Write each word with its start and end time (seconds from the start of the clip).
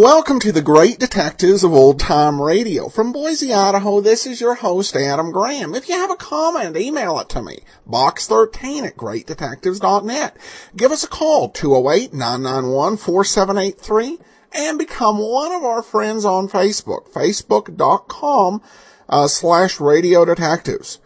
Welcome 0.00 0.40
to 0.40 0.50
the 0.50 0.62
Great 0.62 0.98
Detectives 0.98 1.62
of 1.62 1.74
Old 1.74 2.00
Time 2.00 2.40
Radio. 2.40 2.88
From 2.88 3.12
Boise, 3.12 3.52
Idaho, 3.52 4.00
this 4.00 4.24
is 4.24 4.40
your 4.40 4.54
host, 4.54 4.96
Adam 4.96 5.30
Graham. 5.30 5.74
If 5.74 5.90
you 5.90 5.94
have 5.94 6.10
a 6.10 6.16
comment, 6.16 6.74
email 6.74 7.20
it 7.20 7.28
to 7.28 7.42
me. 7.42 7.58
Box13 7.86 8.86
at 8.86 8.96
greatdetectives.net. 8.96 10.38
Give 10.74 10.90
us 10.90 11.04
a 11.04 11.06
call, 11.06 11.52
208-991-4783, 11.52 14.18
and 14.54 14.78
become 14.78 15.18
one 15.18 15.52
of 15.52 15.64
our 15.64 15.82
friends 15.82 16.24
on 16.24 16.48
Facebook, 16.48 17.12
facebook.com 17.12 18.62
uh, 19.10 19.28
slash 19.28 19.80
radio 19.80 20.24
detectives. 20.24 20.98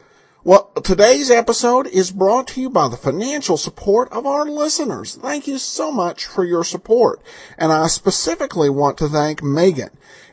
Well, 0.47 0.71
today's 0.85 1.31
episode 1.31 1.87
is 1.87 2.11
brought 2.11 2.49
to 2.49 2.61
you 2.61 2.69
by 2.69 2.89
the 2.89 2.99
financial 2.99 3.57
support 3.57 4.13
of 4.13 4.27
our 4.27 4.45
listeners. 4.45 5.15
Thank 5.15 5.47
you 5.47 5.57
so 5.57 5.91
much 5.91 6.27
for 6.27 6.45
your 6.45 6.65
support. 6.65 7.23
And 7.57 7.73
I 7.73 7.87
specifically 7.87 8.69
want 8.69 8.99
to 8.99 9.09
thank 9.09 9.43
Megan. 9.43 9.89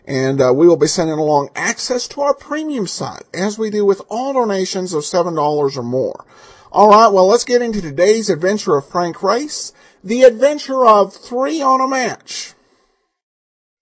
And 0.06 0.42
uh, 0.42 0.52
we 0.54 0.68
will 0.68 0.76
be 0.76 0.88
sending 0.88 1.18
along 1.18 1.52
access 1.56 2.10
to 2.10 2.20
our 2.20 2.34
premium 2.34 2.88
site, 2.88 3.24
as 3.34 3.58
we 3.58 3.70
do 3.70 3.86
with 3.86 4.02
all 4.10 4.34
donations 4.34 4.92
of 4.92 5.04
$7 5.04 5.78
or 5.78 5.82
more. 5.82 6.26
All 6.74 6.90
right, 6.90 7.08
well, 7.08 7.28
let's 7.28 7.46
get 7.46 7.62
into 7.62 7.80
today's 7.80 8.30
adventure 8.30 8.76
of 8.76 8.90
Frank 8.90 9.24
Race, 9.24 9.72
the 10.04 10.24
adventure 10.24 10.86
of 10.86 11.14
three 11.14 11.62
on 11.62 11.80
a 11.80 11.88
match. 11.88 12.54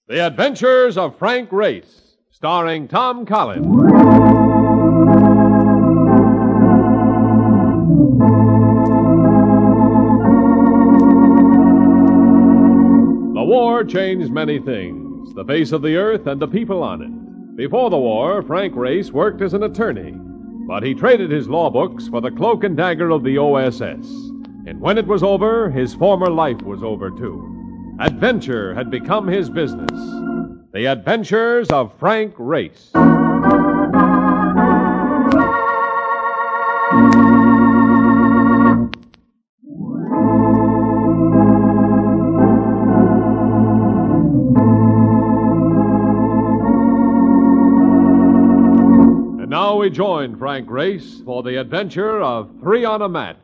The 0.06 0.24
Adventures 0.28 0.96
of 0.96 1.18
Frank 1.18 1.52
Race, 1.52 2.18
starring 2.30 2.88
Tom 2.88 3.26
Collins. 3.26 4.29
War 13.50 13.84
changed 13.84 14.32
many 14.32 14.60
things 14.60 15.34
the 15.34 15.44
face 15.44 15.72
of 15.72 15.82
the 15.82 15.96
earth 15.96 16.28
and 16.28 16.40
the 16.40 16.48
people 16.48 16.84
on 16.84 17.02
it. 17.02 17.56
Before 17.58 17.90
the 17.90 17.98
war, 17.98 18.44
Frank 18.44 18.76
Race 18.76 19.12
worked 19.12 19.42
as 19.42 19.56
an 19.56 19.64
attorney, 19.64 20.14
but 20.68 20.84
he 20.84 20.94
traded 20.94 21.32
his 21.32 21.50
law 21.50 21.72
books 21.72 22.08
for 22.08 22.22
the 22.22 22.30
cloak 22.30 22.64
and 22.64 22.78
dagger 22.78 23.10
of 23.10 23.24
the 23.24 23.40
OSS. 23.40 24.08
And 24.68 24.80
when 24.80 25.00
it 25.00 25.08
was 25.08 25.24
over, 25.24 25.68
his 25.72 25.96
former 25.96 26.30
life 26.30 26.62
was 26.62 26.84
over 26.84 27.10
too. 27.10 27.98
Adventure 28.00 28.76
had 28.76 28.92
become 28.92 29.26
his 29.28 29.50
business. 29.50 30.00
The 30.72 30.86
Adventures 30.86 31.70
of 31.70 31.98
Frank 31.98 32.36
Race. 32.38 32.92
Now 49.70 49.76
we 49.76 49.88
join 49.88 50.36
Frank 50.36 50.68
Race 50.68 51.22
for 51.24 51.44
the 51.44 51.60
adventure 51.60 52.20
of 52.24 52.50
Three 52.60 52.86
on 52.86 53.04
a 53.04 53.08
Match. 53.08 53.38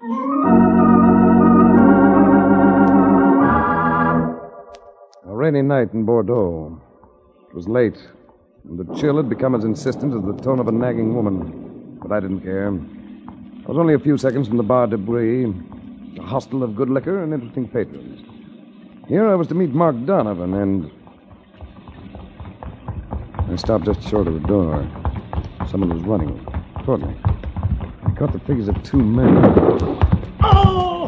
A 5.23 5.35
rainy 5.35 5.61
night 5.61 5.93
in 5.93 6.03
Bordeaux. 6.03 6.81
It 7.47 7.53
was 7.53 7.67
late, 7.67 7.99
and 8.67 8.79
the 8.79 8.95
chill 8.95 9.17
had 9.17 9.29
become 9.29 9.53
as 9.53 9.65
insistent 9.65 10.15
as 10.15 10.23
the 10.25 10.41
tone 10.41 10.59
of 10.59 10.67
a 10.67 10.71
nagging 10.71 11.13
woman. 11.13 11.99
But 12.01 12.11
I 12.11 12.21
didn't 12.21 12.41
care. 12.41 12.69
I 12.69 13.67
was 13.67 13.77
only 13.77 13.93
a 13.93 13.99
few 13.99 14.17
seconds 14.17 14.47
from 14.47 14.57
the 14.57 14.63
bar 14.63 14.87
de 14.87 14.97
debris, 14.97 15.53
a 16.17 16.23
hostel 16.23 16.63
of 16.63 16.75
good 16.75 16.89
liquor 16.89 17.21
and 17.21 17.35
interesting 17.35 17.67
patrons. 17.67 18.27
Here 19.07 19.29
I 19.29 19.35
was 19.35 19.47
to 19.49 19.53
meet 19.53 19.75
Mark 19.75 19.95
Donovan, 20.07 20.55
and. 20.55 20.91
I 23.47 23.55
stopped 23.57 23.85
just 23.85 24.01
short 24.01 24.27
of 24.27 24.33
the 24.33 24.47
door. 24.47 25.04
Someone 25.69 25.89
was 25.89 26.03
running 26.03 26.45
toward 26.83 27.01
me. 27.01 27.15
I 28.03 28.11
caught 28.11 28.31
the 28.31 28.39
figures 28.39 28.67
of 28.67 28.81
two 28.83 28.97
men. 28.97 29.37
Oh! 30.41 31.07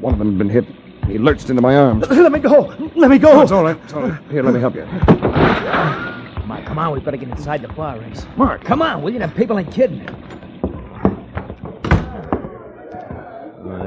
One 0.00 0.14
of 0.14 0.18
them 0.18 0.30
had 0.30 0.38
been 0.38 0.48
hit. 0.48 0.66
He 1.06 1.18
lurched 1.18 1.50
into 1.50 1.62
my 1.62 1.76
arms. 1.76 2.08
Let 2.08 2.32
me 2.32 2.38
go! 2.38 2.74
Let 2.96 3.10
me 3.10 3.18
go! 3.18 3.42
It's 3.42 3.52
all 3.52 3.62
right. 3.62 3.78
It's 3.84 3.92
all 3.92 4.08
right. 4.08 4.20
Here, 4.30 4.42
let 4.42 4.54
me 4.54 4.60
help 4.60 4.74
you. 4.74 4.86
Come 4.86 6.50
on, 6.50 6.64
come 6.64 6.78
on. 6.78 6.92
We 6.92 7.00
better 7.00 7.16
get 7.16 7.28
inside 7.28 7.62
the 7.62 7.68
bar 7.68 7.98
race. 7.98 8.26
Mark. 8.36 8.64
Come 8.64 8.82
on, 8.82 9.02
will 9.02 9.12
you? 9.12 9.18
Them 9.18 9.30
people 9.32 9.58
ain't 9.58 9.72
kidding. 9.72 10.08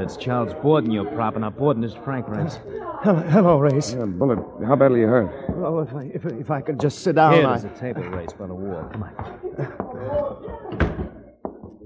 That's 0.10 0.24
Charles 0.24 0.54
Borden 0.56 0.92
you're 0.92 1.06
propping 1.06 1.44
up. 1.44 1.58
Borden 1.58 1.84
is 1.84 1.94
Frank 1.94 2.28
Race. 2.28 2.58
Hello, 3.04 3.22
hello 3.22 3.60
Race. 3.60 3.94
Yeah, 3.94 4.06
bullet. 4.06 4.40
How 4.66 4.76
badly 4.76 5.02
you 5.02 5.08
hurt? 5.08 5.30
Oh, 5.64 5.80
if 5.80 5.94
I, 5.94 6.06
if, 6.06 6.26
if 6.26 6.50
I 6.50 6.62
could 6.62 6.80
just 6.80 7.04
sit 7.04 7.14
down. 7.16 7.34
Here, 7.34 7.46
I... 7.46 7.60
there's 7.60 7.78
a 7.78 7.80
table 7.80 8.02
race 8.02 8.34
by 8.34 8.48
the 8.48 8.56
wall. 8.56 8.90
Come 8.92 9.04
on. 9.04 9.40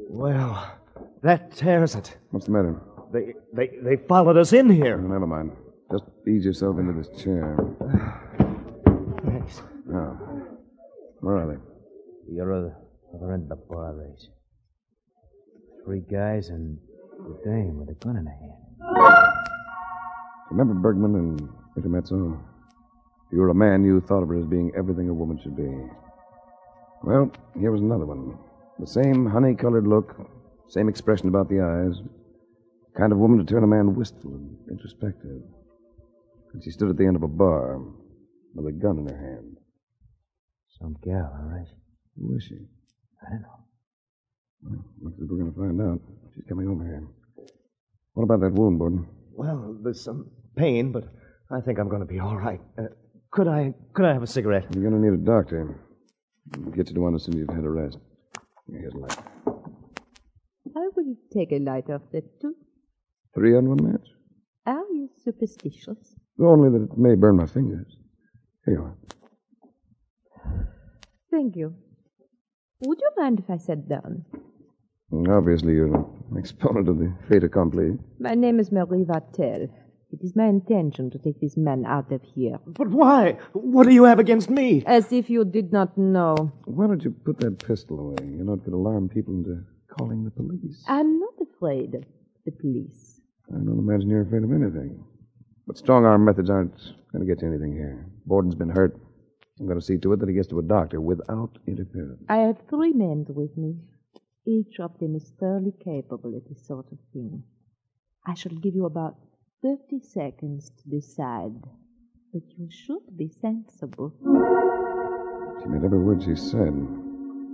Well, 0.10 0.78
that 1.22 1.52
tears 1.52 1.96
it. 1.96 2.18
What's 2.32 2.46
the 2.46 2.54
matter? 2.54 2.80
They, 3.12 3.34
they, 3.54 3.72
they 3.84 3.98
followed 4.08 4.38
us 4.38 4.54
in 4.54 4.70
here. 4.70 4.96
Oh, 4.98 5.08
never 5.08 5.28
mind. 5.28 5.52
Just 5.92 6.06
ease 6.26 6.46
yourself 6.46 6.80
into 6.80 6.94
this 6.94 7.10
chair. 7.22 7.58
Thanks. 9.26 9.62
Now, 9.86 10.18
where 11.20 11.40
are 11.40 11.48
they? 11.48 11.60
You're 12.34 12.72
the 12.72 12.74
other 13.18 13.34
end 13.34 13.52
of 13.52 13.60
the 13.60 13.66
bar 13.70 13.94
race. 13.96 14.30
Three 15.84 16.04
guys 16.10 16.48
and 16.48 16.78
a 17.26 17.46
dame 17.46 17.80
with 17.80 17.90
a 17.90 17.94
gun 17.94 18.18
in 18.18 18.26
her 18.26 18.32
hand. 18.32 18.54
Remember 20.52 20.74
Bergman 20.74 21.16
and 21.16 21.50
Intermezzo? 21.78 22.40
If 23.28 23.34
you 23.34 23.40
were 23.40 23.50
a 23.50 23.56
man, 23.56 23.84
you 23.84 24.02
thought 24.02 24.24
of 24.24 24.30
her 24.30 24.40
as 24.40 24.46
being 24.46 24.72
everything 24.78 25.10
a 25.10 25.14
woman 25.14 25.40
should 25.42 25.56
be. 25.56 25.72
Well, 27.04 27.32
here 27.60 27.72
was 27.72 27.82
another 27.82 28.06
one. 28.06 28.38
The 28.80 28.88
same 28.88 29.26
honey 29.26 29.56
colored 29.56 29.88
look, 29.88 30.16
same 30.70 30.90
expression 30.90 31.28
about 31.28 31.50
the 31.50 31.62
eyes. 31.62 32.02
Kind 32.98 33.12
of 33.12 33.18
woman 33.18 33.40
to 33.40 33.46
turn 33.46 33.64
a 33.64 33.68
man 33.68 33.96
wistful 33.96 34.32
and 34.36 34.58
introspective. 34.70 35.42
And 36.54 36.64
she 36.64 36.70
stood 36.70 36.90
at 36.90 36.98
the 36.98 37.06
end 37.06 37.16
of 37.16 37.24
a 37.24 37.28
bar 37.28 37.80
with 38.54 38.68
a 38.68 38.72
gun 38.72 39.00
in 39.00 39.08
her 39.08 39.18
hand. 39.18 39.58
Some 40.80 40.96
gal, 41.04 41.34
all 41.36 41.50
right? 41.50 41.68
Who 42.18 42.36
is 42.36 42.44
she? 42.44 42.58
I 43.26 43.32
don't 43.32 43.42
know. 43.42 43.66
Well, 44.62 44.86
looks 45.02 45.18
as 45.22 45.30
we're 45.30 45.38
going 45.38 45.52
to 45.52 45.60
find 45.60 45.82
out. 45.82 46.02
She's 46.34 46.44
coming 46.48 46.68
over 46.68 46.84
here. 46.84 47.08
What 48.14 48.24
about 48.24 48.42
that 48.42 48.54
wound, 48.54 48.80
Borden? 48.80 49.08
Well, 49.32 49.78
there's 49.84 50.04
some 50.04 50.30
pain, 50.56 50.92
but 50.92 51.06
I 51.52 51.62
think 51.62 51.80
I'm 51.80 51.90
going 51.90 52.02
to 52.02 52.08
be 52.08 52.20
all 52.20 52.38
right. 52.38 52.62
Uh, 52.78 52.84
could 53.32 53.48
I 53.48 53.74
could 53.94 54.06
I 54.06 54.14
have 54.14 54.24
a 54.24 54.28
cigarette? 54.28 54.66
You're 54.74 54.90
going 54.90 55.02
to 55.02 55.10
need 55.10 55.20
a 55.20 55.26
doctor. 55.26 55.80
We'll 56.58 56.72
get 56.76 56.90
you 56.90 56.96
to 56.96 57.02
one 57.02 57.16
as 57.16 57.24
soon 57.24 57.36
as 57.36 57.40
you've 57.40 57.50
had 57.50 57.64
a 57.64 57.70
rest. 57.70 57.98
Here's 58.72 58.94
a 58.94 58.98
light. 58.98 59.18
I 60.76 60.88
will 60.96 61.16
take 61.34 61.52
a 61.52 61.60
light 61.60 61.90
off 61.90 62.02
that 62.12 62.42
too. 62.42 62.56
Three 63.36 63.56
on 63.56 63.70
one 63.70 63.84
match? 63.84 64.08
Are 64.66 64.86
you 64.92 65.10
superstitious? 65.24 66.16
Only 66.40 66.70
that 66.70 66.92
it 66.92 66.98
may 66.98 67.16
burn 67.16 67.38
my 67.38 67.46
fingers. 67.46 67.98
Here 68.66 68.76
you 68.76 68.84
are. 68.84 68.96
Thank 71.32 71.56
you. 71.56 71.76
Would 72.86 73.00
you 73.00 73.12
mind 73.18 73.40
if 73.40 73.50
I 73.50 73.58
sat 73.58 73.88
down? 73.90 74.26
Obviously, 75.30 75.74
you're 75.74 76.06
an 76.34 76.40
exponent 76.40 76.90
of 76.90 76.98
the 76.98 77.14
fait 77.30 77.44
accompli. 77.44 77.98
My 78.20 78.34
name 78.34 78.60
is 78.60 78.72
Marie 78.72 79.04
Vartel. 79.04 79.70
It 80.12 80.20
is 80.22 80.36
my 80.36 80.46
intention 80.46 81.10
to 81.12 81.18
take 81.18 81.40
this 81.40 81.58
man 81.58 81.86
out 81.86 82.12
of 82.12 82.22
here. 82.36 82.58
But 82.68 82.90
why? 82.90 83.38
What 83.54 83.88
do 83.88 83.94
you 83.94 84.04
have 84.04 84.20
against 84.20 84.50
me? 84.50 84.84
As 84.86 85.12
if 85.12 85.30
you 85.30 85.44
did 85.46 85.72
not 85.72 85.98
know. 85.98 86.52
Why 86.66 86.88
don't 86.88 87.04
you 87.04 87.12
put 87.12 87.40
that 87.40 87.66
pistol 87.66 88.00
away? 88.00 88.30
You're 88.36 88.46
not 88.46 88.60
going 88.60 88.72
to 88.72 88.78
alarm 88.78 89.10
people 89.10 89.34
into 89.36 89.64
calling 89.98 90.24
the 90.24 90.32
police. 90.32 90.84
I'm 90.88 91.20
not 91.20 91.34
afraid 91.42 91.96
of 91.96 92.04
the 92.46 92.52
police. 92.52 93.22
I 93.50 93.58
don't 93.58 93.80
imagine 93.80 94.10
you're 94.10 94.22
afraid 94.22 94.44
of 94.44 94.52
anything. 94.52 95.04
But 95.68 95.78
strong 95.78 96.06
arm 96.06 96.26
methods 96.26 96.50
aren't 96.50 96.76
going 97.12 97.26
to 97.26 97.32
get 97.32 97.42
you 97.42 97.48
anything 97.48 97.74
here. 97.74 98.08
Borden's 98.26 98.56
been 98.56 98.70
hurt. 98.70 99.00
I'm 99.60 99.68
going 99.68 99.80
to 99.80 99.86
see 99.86 99.98
to 99.98 100.14
it 100.14 100.20
that 100.20 100.30
he 100.30 100.36
gets 100.36 100.48
to 100.50 100.60
a 100.60 100.64
doctor 100.64 101.00
without 101.00 101.58
interference. 101.68 102.24
I 102.28 102.38
have 102.38 102.58
three 102.70 102.94
men 102.94 103.26
with 103.30 103.56
me. 103.56 103.76
Each 104.46 104.80
of 104.82 105.00
them 105.00 105.16
is 105.16 105.32
thoroughly 105.40 105.74
capable 105.84 106.36
of 106.36 106.44
this 106.50 106.68
sort 106.68 106.92
of 106.92 106.98
thing. 107.14 107.44
I 108.26 108.34
shall 108.34 108.52
give 108.52 108.76
you 108.76 108.86
about 108.86 109.16
30 109.62 110.02
seconds 110.02 110.70
to 110.70 110.90
decide. 110.90 111.64
But 112.34 112.44
you 112.58 112.68
should 112.70 113.16
be 113.16 113.30
sensible. 113.30 114.12
She 115.62 115.70
meant 115.70 115.86
every 115.86 116.00
word 116.00 116.24
she 116.24 116.36
said. 116.36 116.74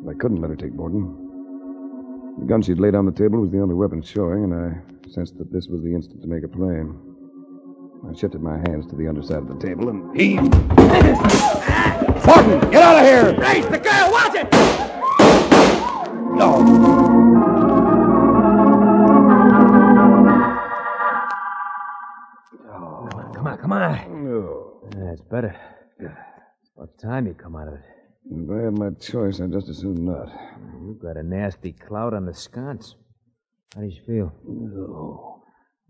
But 0.04 0.16
I 0.16 0.18
couldn't 0.18 0.42
let 0.42 0.50
her 0.50 0.56
take 0.56 0.74
Borden. 0.74 1.28
The 2.40 2.46
gun 2.46 2.64
she'd 2.64 2.80
laid 2.80 2.96
on 2.96 3.06
the 3.06 3.12
table 3.12 3.40
was 3.40 3.52
the 3.52 3.60
only 3.60 3.76
weapon 3.76 4.02
showing, 4.02 4.46
and 4.46 4.54
I 4.56 4.82
sensed 5.12 5.38
that 5.38 5.52
this 5.52 5.68
was 5.68 5.84
the 5.84 5.94
instant 5.94 6.22
to 6.22 6.28
make 6.28 6.44
a 6.44 6.48
play. 6.48 6.82
I 8.10 8.14
shifted 8.18 8.42
my 8.42 8.58
hands 8.68 8.88
to 8.88 8.96
the 8.96 9.08
underside 9.08 9.40
of 9.40 9.48
the 9.50 9.60
table 9.60 9.90
and 9.90 10.20
heaved. 10.20 10.50
Borden, 12.26 12.72
get 12.72 12.82
out 12.82 12.98
of 12.98 13.06
here! 13.06 13.38
Race 13.38 13.66
the 13.66 13.78
girl, 13.78 14.12
watch 14.12 14.36
it! 14.36 14.50
Come 16.40 16.54
on, 23.46 23.58
come 23.58 23.74
on. 23.74 23.82
Oh. 23.84 24.08
No. 24.08 24.80
That's 24.92 25.20
better. 25.20 25.54
It's 26.00 26.72
about 26.78 26.98
time 26.98 27.28
you 27.28 27.34
come 27.34 27.58
out 27.58 27.68
of 27.68 27.74
it. 27.74 27.82
If 28.32 28.50
I 28.50 28.64
had 28.64 28.78
my 28.78 28.92
choice, 28.92 29.42
I'd 29.42 29.52
just 29.52 29.68
as 29.68 29.80
soon 29.80 30.06
not. 30.06 30.30
You've 30.82 31.02
got 31.02 31.18
a 31.18 31.24
nasty 31.24 31.74
cloud 31.74 32.14
on 32.14 32.26
the 32.26 32.34
sconce. 32.34 32.96
How 33.76 33.82
do 33.82 33.88
you 33.88 34.02
feel? 34.08 34.32
No. 34.48 35.44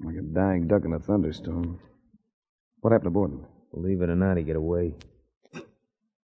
Like 0.03 0.15
a 0.15 0.23
dying 0.33 0.67
duck 0.67 0.83
in 0.83 0.93
a 0.93 0.99
thunderstorm. 0.99 1.79
What 2.79 2.91
happened 2.91 3.07
to 3.07 3.11
Borden? 3.11 3.45
Believe 3.71 4.01
it 4.01 4.09
or 4.09 4.15
not, 4.15 4.37
he 4.37 4.43
got 4.43 4.55
away. 4.55 4.95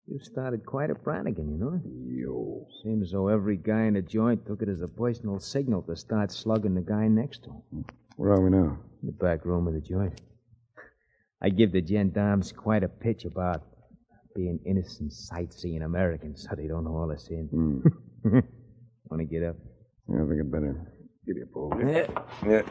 You 0.07 0.19
started 0.19 0.65
quite 0.65 0.89
a 0.89 0.95
Brannigan, 0.95 1.49
you 1.49 1.57
know? 1.57 1.79
Yo. 1.85 2.67
Seems 2.83 3.07
as 3.07 3.11
though 3.11 3.27
every 3.27 3.55
guy 3.57 3.83
in 3.83 3.93
the 3.93 4.01
joint 4.01 4.45
took 4.45 4.61
it 4.61 4.69
as 4.69 4.81
a 4.81 4.87
personal 4.87 5.39
signal 5.39 5.83
to 5.83 5.95
start 5.95 6.31
slugging 6.31 6.73
the 6.73 6.81
guy 6.81 7.07
next 7.07 7.43
to 7.43 7.49
him. 7.49 7.85
Where 8.17 8.31
are 8.31 8.41
we 8.41 8.49
now? 8.49 8.77
In 9.01 9.05
the 9.07 9.11
back 9.13 9.45
room 9.45 9.67
of 9.67 9.73
the 9.73 9.79
joint. 9.81 10.19
I 11.41 11.49
give 11.49 11.71
the 11.71 11.81
gendarmes 11.85 12.51
quite 12.51 12.83
a 12.83 12.89
pitch 12.89 13.25
about 13.25 13.63
being 14.35 14.59
innocent 14.65 15.13
sightseeing 15.13 15.81
Americans 15.81 16.47
so 16.47 16.55
they 16.55 16.67
don't 16.67 16.83
know 16.83 16.91
haul 16.91 17.11
us 17.11 17.27
in. 17.29 17.47
Hmm. 17.47 18.29
Want 19.09 19.19
to 19.19 19.25
get 19.25 19.43
up? 19.43 19.55
Yeah, 20.09 20.23
I 20.23 20.27
think 20.27 20.41
I'd 20.41 20.51
better 20.51 20.93
give 21.25 21.37
you 21.37 21.43
a 21.43 21.47
pull. 21.47 21.73
Yeah. 21.79 22.07
Yeah. 22.45 22.61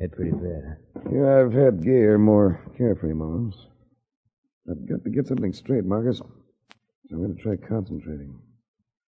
Head 0.00 0.12
pretty 0.12 0.32
bad, 0.32 0.78
huh? 0.96 1.10
Yeah, 1.12 1.40
I've 1.40 1.52
had 1.52 1.82
gear 1.82 2.18
more 2.18 2.60
carefree 2.76 3.12
moments. 3.14 3.56
I've 4.70 4.88
got 4.88 5.04
to 5.04 5.10
get 5.10 5.26
something 5.26 5.52
straight, 5.52 5.84
Marcus. 5.84 6.18
So 6.18 6.26
I'm 7.12 7.18
going 7.18 7.36
to 7.36 7.42
try 7.42 7.56
concentrating. 7.56 8.38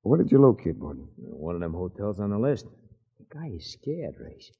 Where 0.02 0.20
did 0.20 0.32
you 0.32 0.38
locate 0.38 0.78
Borden? 0.78 1.08
One 1.16 1.54
of 1.54 1.60
them 1.60 1.72
hotels 1.74 2.20
on 2.20 2.30
the 2.30 2.38
list. 2.38 2.66
The 3.18 3.26
guy 3.32 3.48
is 3.54 3.72
scared, 3.72 4.16
Race. 4.20 4.50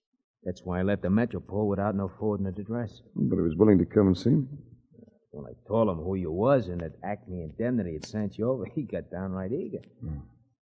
That's 0.44 0.62
why 0.62 0.80
I 0.80 0.82
left 0.82 1.02
the 1.02 1.10
Metropole 1.10 1.68
without 1.68 1.94
no 1.94 2.10
forwarding 2.18 2.46
address. 2.46 3.00
But 3.16 3.36
he 3.36 3.42
was 3.42 3.56
willing 3.56 3.78
to 3.78 3.84
come 3.84 4.06
and 4.08 4.16
see 4.16 4.30
me. 4.30 4.46
When 5.32 5.46
I 5.46 5.56
told 5.66 5.88
him 5.88 5.96
who 5.96 6.14
you 6.14 6.30
was 6.30 6.68
and 6.68 6.80
that 6.80 6.92
Acme 7.02 7.42
Indemnity 7.42 7.94
had 7.94 8.06
sent 8.06 8.38
you 8.38 8.48
over, 8.48 8.64
he 8.74 8.82
got 8.82 9.10
downright 9.10 9.52
eager. 9.52 9.80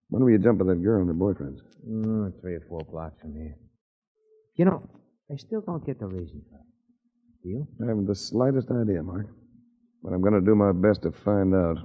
When 0.10 0.24
will 0.24 0.32
you 0.32 0.38
jump 0.38 0.60
with 0.60 0.68
that 0.68 0.84
girl 0.84 1.02
and 1.02 1.08
her 1.08 1.14
boyfriends? 1.14 1.60
Mm, 1.88 2.40
three 2.42 2.56
or 2.56 2.62
four 2.70 2.82
blocks 2.82 3.20
from 3.20 3.36
here. 3.36 3.56
You 4.56 4.66
know, 4.66 4.88
I 5.32 5.38
still 5.38 5.62
don't 5.62 5.86
get 5.86 6.00
the 6.00 6.08
reason 6.08 6.42
for 6.50 6.58
it. 6.58 6.66
Do 7.44 7.50
you? 7.50 7.68
I 7.84 7.88
haven't 7.88 8.08
the 8.08 8.16
slightest 8.16 8.70
idea, 8.72 9.02
Mark. 9.02 9.28
But 10.04 10.14
I'm 10.14 10.22
going 10.22 10.34
to 10.34 10.42
do 10.42 10.56
my 10.56 10.72
best 10.72 11.02
to 11.04 11.12
find 11.12 11.54
out. 11.54 11.78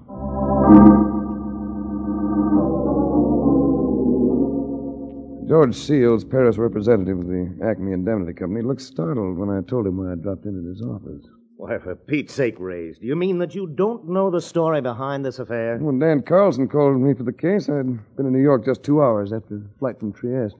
George 5.48 5.74
Seals, 5.76 6.24
Paris 6.24 6.56
representative 6.56 7.18
of 7.18 7.26
the 7.26 7.58
Acme 7.62 7.92
Indemnity 7.92 8.32
Company, 8.32 8.62
looked 8.62 8.80
startled 8.80 9.36
when 9.36 9.50
I 9.50 9.60
told 9.68 9.86
him 9.86 9.98
why 9.98 10.12
I 10.12 10.14
dropped 10.14 10.46
in 10.46 10.58
at 10.58 10.64
his 10.64 10.80
office. 10.82 11.26
Why, 11.56 11.78
for 11.78 11.94
Pete's 11.94 12.32
sake, 12.32 12.58
Race, 12.58 12.98
do 12.98 13.06
you 13.06 13.14
mean 13.14 13.38
that 13.38 13.54
you 13.54 13.66
don't 13.66 14.08
know 14.08 14.30
the 14.30 14.40
story 14.40 14.80
behind 14.80 15.24
this 15.24 15.38
affair? 15.38 15.78
When 15.78 15.98
Dan 15.98 16.22
Carlson 16.22 16.66
called 16.66 17.00
me 17.00 17.14
for 17.14 17.24
the 17.24 17.32
case, 17.32 17.68
I'd 17.68 18.16
been 18.16 18.26
in 18.26 18.32
New 18.32 18.42
York 18.42 18.64
just 18.64 18.82
two 18.82 19.02
hours 19.02 19.32
after 19.32 19.58
the 19.58 19.70
flight 19.78 19.98
from 20.00 20.12
Trieste. 20.12 20.56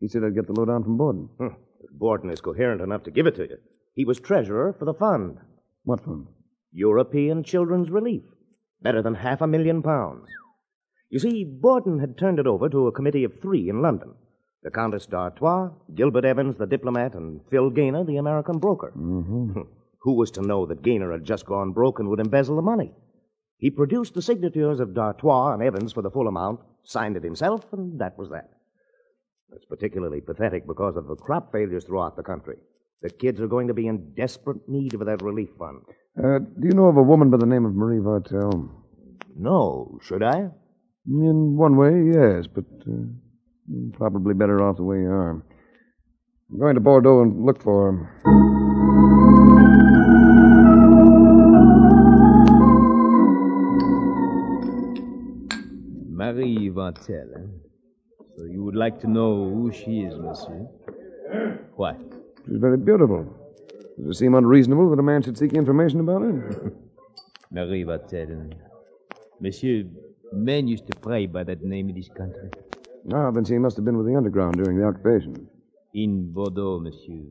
He 0.00 0.08
said 0.08 0.22
I'd 0.24 0.34
get 0.34 0.46
the 0.46 0.52
lowdown 0.52 0.84
from 0.84 0.96
Borden. 0.96 1.28
Hmm. 1.38 1.56
If 1.80 1.90
Borden 1.92 2.30
is 2.30 2.40
coherent 2.40 2.80
enough 2.80 3.04
to 3.04 3.10
give 3.10 3.26
it 3.26 3.34
to 3.36 3.48
you. 3.48 3.56
He 3.94 4.04
was 4.04 4.20
treasurer 4.20 4.74
for 4.78 4.84
the 4.84 4.94
fund. 4.94 5.38
What 5.84 6.04
fund? 6.04 6.26
European 6.72 7.42
Children's 7.42 7.90
Relief. 7.90 8.22
Better 8.82 9.02
than 9.02 9.14
half 9.14 9.40
a 9.40 9.46
million 9.46 9.82
pounds. 9.82 10.28
You 11.10 11.18
see, 11.18 11.44
Borden 11.44 12.00
had 12.00 12.18
turned 12.18 12.38
it 12.38 12.46
over 12.46 12.68
to 12.68 12.86
a 12.86 12.92
committee 12.92 13.24
of 13.24 13.40
three 13.40 13.68
in 13.68 13.80
London. 13.80 14.14
The 14.62 14.70
Countess 14.70 15.06
d'Artois, 15.06 15.70
Gilbert 15.94 16.24
Evans, 16.24 16.56
the 16.58 16.66
diplomat, 16.66 17.14
and 17.14 17.40
Phil 17.50 17.70
Gaynor, 17.70 18.04
the 18.04 18.18
American 18.18 18.58
broker. 18.58 18.92
Mm-hmm. 18.96 19.60
Who 20.02 20.14
was 20.14 20.30
to 20.32 20.42
know 20.42 20.66
that 20.66 20.82
Gaynor 20.82 21.12
had 21.12 21.24
just 21.24 21.46
gone 21.46 21.72
broke 21.72 21.98
and 21.98 22.08
would 22.08 22.20
embezzle 22.20 22.56
the 22.56 22.62
money? 22.62 22.92
He 23.56 23.70
produced 23.70 24.14
the 24.14 24.22
signatures 24.22 24.78
of 24.78 24.94
d'Artois 24.94 25.52
and 25.52 25.62
Evans 25.62 25.92
for 25.92 26.02
the 26.02 26.10
full 26.10 26.28
amount, 26.28 26.60
signed 26.84 27.16
it 27.16 27.24
himself, 27.24 27.72
and 27.72 28.00
that 28.00 28.16
was 28.18 28.30
that. 28.30 28.50
It's 29.52 29.64
particularly 29.64 30.20
pathetic 30.20 30.66
because 30.66 30.96
of 30.96 31.06
the 31.06 31.16
crop 31.16 31.50
failures 31.50 31.84
throughout 31.84 32.16
the 32.16 32.22
country. 32.22 32.56
The 33.00 33.10
kids 33.10 33.40
are 33.40 33.46
going 33.46 33.68
to 33.68 33.74
be 33.74 33.86
in 33.86 34.12
desperate 34.14 34.68
need 34.68 34.94
of 34.94 35.06
that 35.06 35.22
relief 35.22 35.50
fund. 35.56 35.82
Uh, 36.18 36.40
do 36.40 36.66
you 36.66 36.72
know 36.74 36.86
of 36.86 36.96
a 36.96 37.02
woman 37.02 37.30
by 37.30 37.36
the 37.36 37.46
name 37.46 37.64
of 37.64 37.74
Marie 37.74 38.00
Vartel? 38.00 38.68
No, 39.36 39.98
should 40.02 40.24
I? 40.24 40.50
In 41.06 41.56
one 41.56 41.76
way, 41.76 42.10
yes, 42.12 42.48
but 42.48 42.64
uh, 42.90 43.04
probably 43.92 44.34
better 44.34 44.60
off 44.62 44.78
the 44.78 44.82
way 44.82 44.96
you 44.98 45.10
are. 45.10 45.30
I'm 46.50 46.58
going 46.58 46.74
to 46.74 46.80
Bordeaux 46.80 47.22
and 47.22 47.44
look 47.46 47.62
for 47.62 47.92
her. 47.92 48.08
Marie 56.10 56.68
Vartel, 56.68 57.28
eh? 57.36 57.46
So 58.36 58.44
you 58.44 58.64
would 58.64 58.74
like 58.74 58.98
to 59.00 59.06
know 59.08 59.48
who 59.48 59.70
she 59.72 60.00
is, 60.00 60.18
monsieur? 60.18 60.66
What? 61.76 62.17
She's 62.48 62.58
very 62.58 62.78
beautiful. 62.78 63.26
Does 63.98 64.16
it 64.16 64.18
seem 64.18 64.34
unreasonable 64.34 64.88
that 64.90 64.98
a 64.98 65.02
man 65.02 65.22
should 65.22 65.36
seek 65.36 65.52
information 65.52 66.00
about 66.00 66.22
her? 66.22 66.72
Marie 67.50 67.84
Vartel. 67.84 68.52
Monsieur, 69.40 69.84
men 70.32 70.66
used 70.66 70.86
to 70.86 70.98
pray 70.98 71.26
by 71.26 71.44
that 71.44 71.62
name 71.62 71.90
in 71.90 71.94
this 71.94 72.08
country. 72.08 72.50
Ah, 73.12 73.30
then 73.30 73.44
she 73.44 73.58
must 73.58 73.76
have 73.76 73.84
been 73.84 73.98
with 73.98 74.06
the 74.06 74.16
underground 74.16 74.56
during 74.56 74.78
the 74.78 74.84
occupation. 74.84 75.48
In 75.94 76.32
Bordeaux, 76.32 76.80
monsieur, 76.80 77.24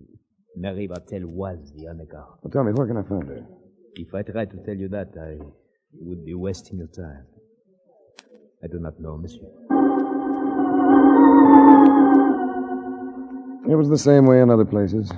Marie 0.55 0.87
Vartel 0.87 1.25
was 1.25 1.71
the 1.75 1.87
underground. 1.87 2.33
Well, 2.43 2.51
tell 2.51 2.63
me, 2.63 2.73
where 2.73 2.87
can 2.87 2.97
I 2.97 3.03
find 3.03 3.27
her? 3.27 3.45
If 3.95 4.13
I 4.13 4.21
tried 4.21 4.51
to 4.51 4.57
tell 4.57 4.75
you 4.75 4.89
that, 4.89 5.09
I 5.19 5.37
would 5.99 6.25
be 6.25 6.35
wasting 6.35 6.77
your 6.77 6.87
time. 6.87 7.25
I 8.63 8.67
do 8.67 8.79
not 8.79 8.99
know, 8.99 9.17
monsieur. 9.17 9.76
It 13.69 13.75
was 13.75 13.89
the 13.89 13.97
same 13.97 14.25
way 14.25 14.39
in 14.39 14.49
other 14.49 14.63
places. 14.63 15.11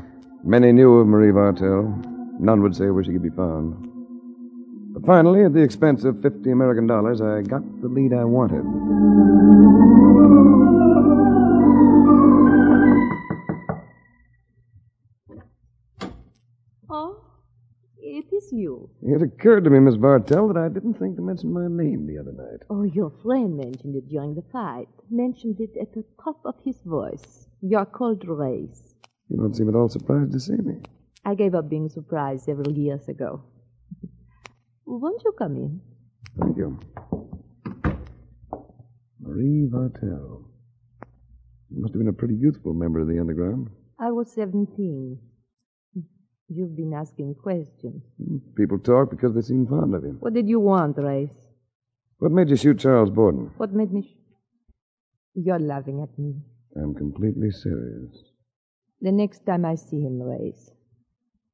Many 0.43 0.71
knew 0.71 0.95
of 0.95 1.07
Marie 1.07 1.31
Vartel. 1.31 2.39
None 2.39 2.63
would 2.63 2.75
say 2.75 2.89
where 2.89 3.03
she 3.03 3.11
could 3.11 3.21
be 3.21 3.29
found. 3.29 3.87
But 4.91 5.05
finally, 5.05 5.43
at 5.43 5.53
the 5.53 5.61
expense 5.61 6.03
of 6.03 6.19
50 6.23 6.49
American 6.49 6.87
dollars, 6.87 7.21
I 7.21 7.41
got 7.43 7.61
the 7.81 7.87
lead 7.87 8.11
I 8.11 8.23
wanted. 8.23 8.65
Oh, 16.89 17.21
it 17.99 18.25
is 18.33 18.51
you. 18.51 18.89
It 19.03 19.21
occurred 19.21 19.65
to 19.65 19.69
me, 19.69 19.77
Miss 19.77 19.95
Vartel, 19.95 20.51
that 20.51 20.59
I 20.59 20.69
didn't 20.69 20.95
think 20.95 21.17
to 21.17 21.21
mention 21.21 21.53
my 21.53 21.67
name 21.67 22.07
the 22.07 22.17
other 22.17 22.31
night. 22.31 22.63
Oh, 22.71 22.81
your 22.81 23.11
friend 23.21 23.55
mentioned 23.55 23.95
it 23.95 24.09
during 24.09 24.33
the 24.33 24.43
fight. 24.51 24.89
Mentioned 25.11 25.59
it 25.59 25.77
at 25.79 25.93
the 25.93 26.03
top 26.23 26.41
of 26.45 26.55
his 26.65 26.79
voice. 26.83 27.48
You're 27.61 27.85
called 27.85 28.23
Race. 28.27 28.95
You 29.29 29.37
don't 29.37 29.55
seem 29.55 29.69
at 29.69 29.75
all 29.75 29.89
surprised 29.89 30.31
to 30.31 30.39
see 30.39 30.53
me. 30.53 30.81
I 31.25 31.35
gave 31.35 31.53
up 31.55 31.69
being 31.69 31.89
surprised 31.89 32.45
several 32.45 32.71
years 32.77 33.07
ago. 33.09 33.43
Won't 34.85 35.21
you 35.23 35.33
come 35.37 35.55
in? 35.57 35.81
Thank 36.39 36.57
you. 36.57 36.79
Marie 39.19 39.67
Vartel. 39.71 40.45
You 41.69 41.81
must 41.81 41.93
have 41.93 41.99
been 41.99 42.07
a 42.07 42.13
pretty 42.13 42.35
youthful 42.35 42.73
member 42.73 42.99
of 43.01 43.07
the 43.07 43.19
underground. 43.19 43.69
I 43.99 44.11
was 44.11 44.31
17. 44.33 45.19
You've 46.47 46.75
been 46.75 46.93
asking 46.93 47.35
questions. 47.43 48.01
Hmm, 48.17 48.37
people 48.55 48.79
talk 48.79 49.11
because 49.11 49.35
they 49.35 49.41
seem 49.41 49.67
fond 49.67 49.93
of 49.93 50.03
him. 50.03 50.17
What 50.19 50.33
did 50.33 50.47
you 50.49 50.59
want, 50.59 50.97
Race? 50.97 51.29
What 52.17 52.31
made 52.31 52.49
you 52.49 52.55
shoot 52.55 52.79
Charles 52.79 53.11
Borden? 53.11 53.51
What 53.57 53.71
made 53.71 53.93
me. 53.93 54.01
Sh- 54.01 54.17
You're 55.35 55.59
laughing 55.59 56.01
at 56.01 56.17
me. 56.17 56.37
I'm 56.75 56.93
completely 56.93 57.51
serious. 57.51 58.31
The 59.01 59.11
next 59.11 59.45
time 59.45 59.65
I 59.65 59.75
see 59.75 60.01
him, 60.01 60.21
Race, 60.21 60.71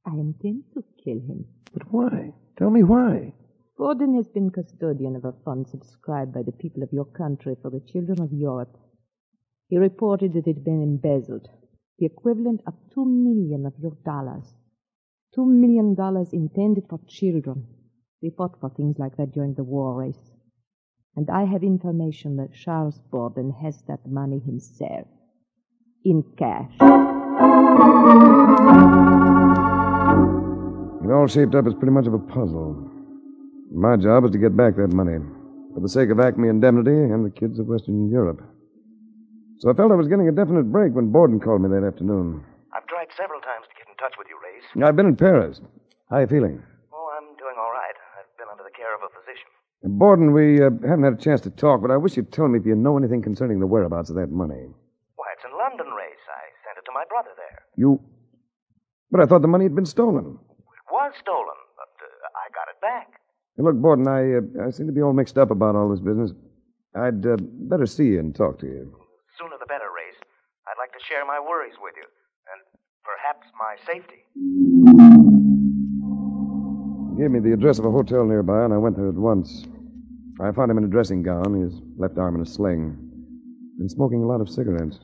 I 0.06 0.14
intend 0.16 0.64
to 0.74 0.84
kill 1.04 1.20
him. 1.20 1.46
But 1.74 1.92
why? 1.92 2.34
Tell 2.58 2.70
me 2.70 2.84
why. 2.84 3.34
Borden 3.78 4.16
has 4.16 4.28
been 4.28 4.50
custodian 4.50 5.16
of 5.16 5.26
a 5.26 5.34
fund 5.44 5.68
subscribed 5.68 6.34
by 6.34 6.44
the 6.44 6.52
people 6.52 6.84
of 6.84 6.94
your 6.94 7.06
country 7.06 7.56
for 7.62 7.70
the 7.70 7.82
children 7.82 8.22
of 8.22 8.32
Europe. 8.32 8.78
He 9.68 9.78
reported 9.78 10.34
that 10.34 10.48
it 10.48 10.56
had 10.56 10.64
been 10.64 10.82
embezzled, 10.82 11.50
the 12.00 12.06
equivalent 12.06 12.62
of 12.68 12.74
two 12.94 13.06
million 13.06 13.66
of 13.66 13.74
your 13.80 13.98
dollars. 14.06 14.54
Two 15.34 15.46
million 15.46 15.96
dollars 15.96 16.34
intended 16.34 16.86
for 16.90 17.00
children. 17.08 17.68
We 18.22 18.30
fought 18.30 18.60
for 18.60 18.70
things 18.70 18.98
like 18.98 19.18
that 19.18 19.34
during 19.34 19.56
the 19.56 19.64
war 19.64 19.96
race. 19.96 20.35
And 21.16 21.30
I 21.30 21.46
have 21.46 21.64
information 21.64 22.36
that 22.38 22.54
Charles 22.54 23.00
Borden 23.10 23.52
has 23.64 23.82
that 23.88 24.06
money 24.06 24.40
himself. 24.46 25.08
In 26.04 26.24
cash. 26.38 26.72
It 31.06 31.12
all 31.12 31.28
shaped 31.28 31.56
up 31.56 31.66
as 31.68 31.74
pretty 31.74 31.94
much 31.94 32.08
of 32.08 32.14
a 32.14 32.20
puzzle. 32.20 32.92
My 33.72 33.96
job 33.96 34.24
was 34.24 34.32
to 34.34 34.38
get 34.38 34.58
back 34.58 34.76
that 34.76 34.94
money 34.94 35.18
for 35.74 35.80
the 35.80 35.90
sake 35.90 36.10
of 36.10 36.20
Acme 36.20 36.50
Indemnity 36.50 36.92
and 36.92 37.26
the 37.26 37.30
kids 37.30 37.60
of 37.60 37.68
Western 37.68 38.10
Europe. 38.10 38.42
So 39.60 39.72
I 39.72 39.74
felt 39.74 39.92
I 39.92 39.96
was 39.96 40.08
getting 40.08 40.28
a 40.28 40.36
definite 40.36 40.72
break 40.72 40.94
when 40.94 41.12
Borden 41.12 41.40
called 41.40 41.62
me 41.62 41.70
that 41.70 41.86
afternoon. 41.88 42.44
I've 42.76 42.86
tried 42.88 43.08
several 43.16 43.40
times 43.40 43.66
to 43.72 43.76
get 43.80 43.88
in 43.88 43.96
touch 43.96 44.14
with 44.20 44.28
you, 44.28 44.36
Race. 44.44 44.68
I've 44.84 44.96
been 44.96 45.08
in 45.08 45.16
Paris. 45.16 45.62
How 46.10 46.18
are 46.18 46.22
you 46.22 46.28
feeling? 46.28 46.62
Oh, 46.92 47.08
I'm 47.16 47.32
doing 47.40 47.56
all 47.58 47.72
right. 47.72 47.96
I've 48.20 48.30
been 48.38 48.52
under 48.52 48.64
the 48.64 48.76
care 48.76 48.94
of 48.94 49.02
a 49.02 49.10
physician. 49.16 49.48
Borden, 49.86 50.34
we 50.34 50.58
uh, 50.62 50.72
haven't 50.82 51.04
had 51.04 51.14
a 51.14 51.22
chance 51.22 51.42
to 51.42 51.52
talk, 51.52 51.82
but 51.82 51.92
I 51.92 51.98
wish 51.98 52.18
you'd 52.18 52.32
tell 52.32 52.48
me 52.48 52.58
if 52.58 52.66
you 52.66 52.76
know 52.76 52.98
anything 52.98 53.22
concerning 53.22 53.60
the 53.60 53.68
whereabouts 53.68 54.10
of 54.10 54.16
that 54.16 54.32
money. 54.32 54.66
Why, 55.16 55.26
it's 55.34 55.46
in 55.46 55.56
London, 55.56 55.94
Race. 55.94 56.26
I 56.26 56.42
sent 56.66 56.78
it 56.82 56.86
to 56.86 56.92
my 56.92 57.04
brother 57.08 57.30
there. 57.38 57.62
You. 57.78 58.02
But 59.12 59.22
I 59.22 59.26
thought 59.26 59.44
the 59.44 59.48
money 59.48 59.66
had 59.66 59.76
been 59.76 59.86
stolen. 59.86 60.26
It 60.26 60.92
was 60.92 61.14
stolen, 61.22 61.60
but 61.78 61.94
uh, 62.02 62.08
I 62.34 62.50
got 62.50 62.68
it 62.68 62.82
back. 62.82 63.22
Hey, 63.58 63.64
look, 63.64 63.76
Borden, 63.76 64.08
I, 64.08 64.42
uh, 64.42 64.68
I 64.68 64.72
seem 64.72 64.88
to 64.88 64.92
be 64.94 65.02
all 65.02 65.14
mixed 65.14 65.38
up 65.38 65.52
about 65.52 65.76
all 65.76 65.90
this 65.90 66.00
business. 66.00 66.32
I'd 66.96 67.26
uh, 67.26 67.38
better 67.70 67.86
see 67.86 68.18
you 68.18 68.20
and 68.20 68.34
talk 68.36 68.58
to 68.60 68.66
you. 68.66 68.92
Sooner 69.38 69.58
the 69.60 69.68
better, 69.68 69.92
Race. 69.94 70.18
I'd 70.66 70.82
like 70.82 70.94
to 70.94 71.06
share 71.06 71.26
my 71.26 71.40
worries 71.40 71.76
with 71.80 71.94
you, 71.96 72.08
and 72.50 72.62
perhaps 73.06 73.46
my 73.54 73.76
safety. 73.86 74.26
He 77.14 77.22
gave 77.22 77.30
me 77.30 77.40
the 77.40 77.54
address 77.54 77.78
of 77.78 77.86
a 77.86 77.92
hotel 77.92 78.26
nearby, 78.26 78.66
and 78.66 78.74
I 78.74 78.78
went 78.78 78.98
there 78.98 79.10
at 79.10 79.14
once. 79.14 79.68
I 80.40 80.52
found 80.52 80.70
him 80.70 80.78
in 80.78 80.84
a 80.84 80.88
dressing 80.88 81.24
gown, 81.24 81.54
his 81.62 81.82
left 81.98 82.18
arm 82.18 82.36
in 82.36 82.42
a 82.42 82.46
sling. 82.46 82.98
Been 83.78 83.90
smoking 83.90 84.24
a 84.24 84.28
lot 84.28 84.42
of 84.42 84.50
cigarettes. 84.50 85.00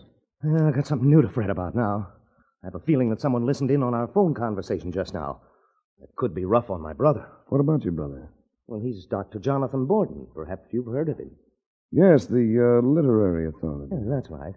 Uh, 0.45 0.65
I 0.65 0.71
got 0.71 0.87
something 0.87 1.09
new 1.09 1.21
to 1.21 1.29
fret 1.29 1.49
about 1.49 1.75
now. 1.75 2.09
I 2.63 2.67
have 2.67 2.75
a 2.75 2.79
feeling 2.79 3.09
that 3.09 3.21
someone 3.21 3.45
listened 3.45 3.71
in 3.71 3.81
on 3.83 3.93
our 3.93 4.07
phone 4.07 4.33
conversation 4.33 4.91
just 4.91 5.13
now. 5.13 5.41
That 5.99 6.15
could 6.15 6.35
be 6.35 6.45
rough 6.45 6.69
on 6.69 6.81
my 6.81 6.93
brother. 6.93 7.27
What 7.47 7.61
about 7.61 7.83
your 7.83 7.93
brother? 7.93 8.29
Well, 8.67 8.81
he's 8.81 9.05
Dr. 9.05 9.39
Jonathan 9.39 9.85
Borden. 9.85 10.27
Perhaps 10.33 10.67
you've 10.71 10.85
heard 10.87 11.09
of 11.09 11.17
him. 11.17 11.31
Yes, 11.91 12.25
the 12.25 12.79
uh, 12.81 12.85
literary 12.85 13.47
authority. 13.47 13.93
Yeah, 13.93 14.15
that's 14.15 14.29
right. 14.29 14.55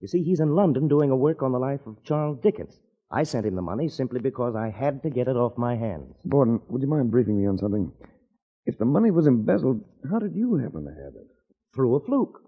You 0.00 0.08
see, 0.08 0.22
he's 0.22 0.40
in 0.40 0.54
London 0.54 0.88
doing 0.88 1.10
a 1.10 1.16
work 1.16 1.42
on 1.42 1.52
the 1.52 1.58
life 1.58 1.80
of 1.86 2.02
Charles 2.04 2.38
Dickens. 2.42 2.78
I 3.10 3.22
sent 3.22 3.46
him 3.46 3.54
the 3.54 3.62
money 3.62 3.88
simply 3.88 4.20
because 4.20 4.54
I 4.56 4.70
had 4.70 5.02
to 5.02 5.10
get 5.10 5.28
it 5.28 5.36
off 5.36 5.56
my 5.56 5.76
hands. 5.76 6.14
Borden, 6.24 6.60
would 6.68 6.82
you 6.82 6.88
mind 6.88 7.10
briefing 7.10 7.40
me 7.40 7.46
on 7.46 7.58
something? 7.58 7.92
If 8.66 8.78
the 8.78 8.84
money 8.84 9.10
was 9.10 9.26
embezzled, 9.26 9.84
how 10.10 10.18
did 10.18 10.34
you 10.34 10.56
happen 10.56 10.84
to 10.84 10.90
have 10.90 11.14
it? 11.14 11.26
Through 11.74 11.96
a 11.96 12.00
fluke. 12.00 12.40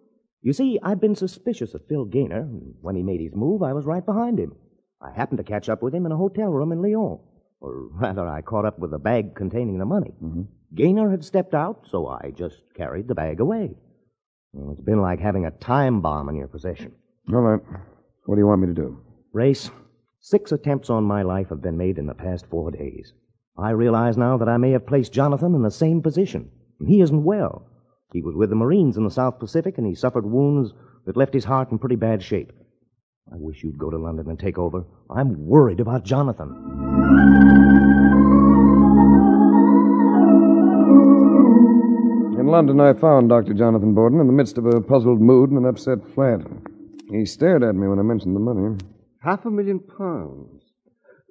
You 0.42 0.52
see, 0.52 0.78
I'd 0.82 1.00
been 1.00 1.16
suspicious 1.16 1.74
of 1.74 1.86
Phil 1.88 2.04
Gaynor. 2.04 2.40
and 2.40 2.74
When 2.80 2.96
he 2.96 3.02
made 3.02 3.20
his 3.20 3.34
move, 3.34 3.62
I 3.62 3.72
was 3.72 3.84
right 3.84 4.04
behind 4.04 4.38
him. 4.38 4.54
I 5.00 5.10
happened 5.12 5.38
to 5.38 5.44
catch 5.44 5.68
up 5.68 5.82
with 5.82 5.94
him 5.94 6.06
in 6.06 6.12
a 6.12 6.16
hotel 6.16 6.48
room 6.48 6.72
in 6.72 6.80
Lyon. 6.80 7.18
Or 7.60 7.88
rather, 7.92 8.26
I 8.26 8.42
caught 8.42 8.64
up 8.64 8.78
with 8.78 8.90
the 8.90 8.98
bag 8.98 9.34
containing 9.34 9.78
the 9.78 9.84
money. 9.84 10.14
Mm-hmm. 10.22 10.42
Gaynor 10.74 11.10
had 11.10 11.24
stepped 11.24 11.54
out, 11.54 11.86
so 11.90 12.06
I 12.06 12.32
just 12.36 12.62
carried 12.76 13.08
the 13.08 13.14
bag 13.14 13.40
away. 13.40 13.76
Well, 14.52 14.72
it's 14.72 14.80
been 14.80 15.02
like 15.02 15.20
having 15.20 15.44
a 15.46 15.50
time 15.50 16.00
bomb 16.00 16.28
in 16.28 16.36
your 16.36 16.48
possession. 16.48 16.92
All 17.32 17.40
right. 17.40 17.60
What 18.24 18.36
do 18.36 18.40
you 18.40 18.46
want 18.46 18.62
me 18.62 18.68
to 18.68 18.74
do? 18.74 19.00
Race, 19.32 19.70
six 20.20 20.52
attempts 20.52 20.90
on 20.90 21.04
my 21.04 21.22
life 21.22 21.48
have 21.50 21.62
been 21.62 21.76
made 21.76 21.98
in 21.98 22.06
the 22.06 22.14
past 22.14 22.46
four 22.46 22.70
days. 22.70 23.12
I 23.58 23.70
realize 23.70 24.16
now 24.16 24.36
that 24.36 24.48
I 24.48 24.58
may 24.58 24.72
have 24.72 24.86
placed 24.86 25.12
Jonathan 25.12 25.54
in 25.54 25.62
the 25.62 25.70
same 25.70 26.02
position. 26.02 26.50
He 26.86 27.00
isn't 27.00 27.24
well. 27.24 27.66
He 28.12 28.20
was 28.22 28.34
with 28.34 28.50
the 28.50 28.56
Marines 28.56 28.96
in 28.96 29.04
the 29.04 29.10
South 29.10 29.38
Pacific, 29.38 29.78
and 29.78 29.86
he 29.86 29.94
suffered 29.94 30.26
wounds 30.26 30.72
that 31.06 31.16
left 31.16 31.32
his 31.32 31.44
heart 31.44 31.70
in 31.72 31.78
pretty 31.78 31.96
bad 31.96 32.22
shape. 32.22 32.52
I 33.32 33.36
wish 33.38 33.64
you'd 33.64 33.78
go 33.78 33.90
to 33.90 33.98
London 33.98 34.28
and 34.28 34.38
take 34.38 34.58
over. 34.58 34.84
I'm 35.10 35.46
worried 35.46 35.80
about 35.80 36.04
Jonathan. 36.04 36.54
In 42.38 42.46
London, 42.46 42.78
I 42.78 42.92
found 42.92 43.30
Dr. 43.30 43.54
Jonathan 43.54 43.94
Borden 43.94 44.20
in 44.20 44.26
the 44.26 44.32
midst 44.32 44.58
of 44.58 44.66
a 44.66 44.80
puzzled 44.80 45.20
mood 45.20 45.50
and 45.50 45.58
an 45.58 45.66
upset 45.66 45.98
flat. 46.14 46.40
He 47.10 47.24
stared 47.24 47.64
at 47.64 47.74
me 47.74 47.88
when 47.88 47.98
I 47.98 48.02
mentioned 48.02 48.36
the 48.36 48.40
money. 48.40 48.76
Half 49.20 49.46
a 49.46 49.50
million 49.50 49.80
pounds. 49.80 50.55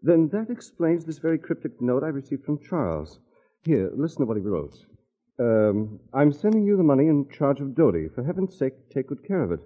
Then 0.06 0.30
that 0.34 0.52
explains 0.52 1.04
this 1.04 1.18
very 1.18 1.40
cryptic 1.40 1.82
note 1.82 2.04
I 2.04 2.10
received 2.10 2.46
from 2.46 2.60
Charles. 2.60 3.20
Here, 3.64 3.90
listen 3.96 4.20
to 4.20 4.26
what 4.28 4.38
he 4.38 4.44
wrote. 4.44 4.76
Um, 5.40 6.00
I'm 6.14 6.32
sending 6.32 6.64
you 6.64 6.78
the 6.78 6.84
money 6.84 7.08
in 7.08 7.28
charge 7.32 7.60
of 7.60 7.74
Doty. 7.74 8.10
For 8.14 8.24
heaven's 8.24 8.56
sake, 8.56 8.74
take 8.94 9.08
good 9.08 9.28
care 9.28 9.42
of 9.42 9.52
it. 9.52 9.62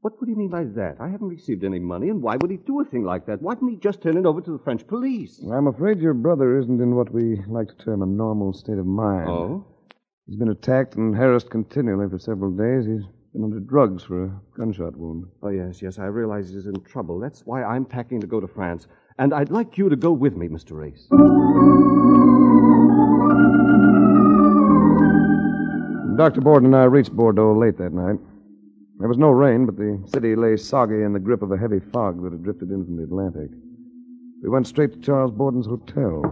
What 0.00 0.18
would 0.18 0.28
he 0.30 0.34
mean 0.34 0.48
by 0.48 0.64
that? 0.64 0.96
I 1.00 1.08
haven't 1.08 1.28
received 1.28 1.64
any 1.64 1.80
money, 1.80 2.08
and 2.08 2.22
why 2.22 2.36
would 2.36 2.50
he 2.50 2.56
do 2.56 2.80
a 2.80 2.86
thing 2.86 3.04
like 3.04 3.26
that? 3.26 3.42
Why 3.42 3.54
didn't 3.54 3.68
he 3.68 3.76
just 3.76 4.00
turn 4.00 4.16
it 4.16 4.24
over 4.24 4.40
to 4.40 4.52
the 4.52 4.64
French 4.64 4.86
police? 4.86 5.44
I'm 5.52 5.66
afraid 5.66 5.98
your 5.98 6.14
brother 6.14 6.58
isn't 6.58 6.80
in 6.80 6.94
what 6.94 7.12
we 7.12 7.42
like 7.46 7.68
to 7.68 7.84
term 7.84 8.00
a 8.00 8.06
normal 8.06 8.54
state 8.54 8.78
of 8.78 8.86
mind. 8.86 9.28
Oh? 9.28 9.66
He's 10.26 10.36
been 10.36 10.48
attacked 10.48 10.96
and 10.96 11.14
harassed 11.14 11.50
continually 11.50 12.08
for 12.08 12.18
several 12.18 12.52
days. 12.52 12.86
He's 12.86 13.06
been 13.34 13.44
under 13.44 13.60
drugs 13.60 14.02
for 14.02 14.24
a 14.24 14.40
gunshot 14.56 14.96
wound. 14.96 15.26
Oh, 15.42 15.50
yes, 15.50 15.82
yes, 15.82 15.98
I 15.98 16.06
realize 16.06 16.48
he's 16.48 16.66
in 16.66 16.80
trouble. 16.84 17.20
That's 17.20 17.42
why 17.44 17.62
I'm 17.64 17.84
packing 17.84 18.22
to 18.22 18.26
go 18.26 18.40
to 18.40 18.48
France. 18.48 18.88
And 19.18 19.32
I'd 19.32 19.50
like 19.50 19.78
you 19.78 19.88
to 19.88 19.96
go 19.96 20.10
with 20.12 20.36
me, 20.36 20.48
Mr. 20.48 20.72
Race. 20.72 21.06
Dr. 26.16 26.40
Borden 26.40 26.66
and 26.66 26.76
I 26.76 26.84
reached 26.84 27.12
Bordeaux 27.12 27.56
late 27.58 27.76
that 27.78 27.92
night. 27.92 28.18
There 28.98 29.08
was 29.08 29.18
no 29.18 29.30
rain, 29.30 29.66
but 29.66 29.76
the 29.76 30.02
city 30.06 30.36
lay 30.36 30.56
soggy 30.56 31.02
in 31.02 31.12
the 31.12 31.18
grip 31.18 31.42
of 31.42 31.50
a 31.50 31.56
heavy 31.56 31.80
fog 31.92 32.22
that 32.22 32.32
had 32.32 32.42
drifted 32.44 32.70
in 32.70 32.84
from 32.84 32.96
the 32.96 33.02
Atlantic. 33.02 33.50
We 34.42 34.48
went 34.48 34.66
straight 34.66 34.92
to 34.92 35.00
Charles 35.00 35.32
Borden's 35.32 35.66
hotel. 35.66 36.22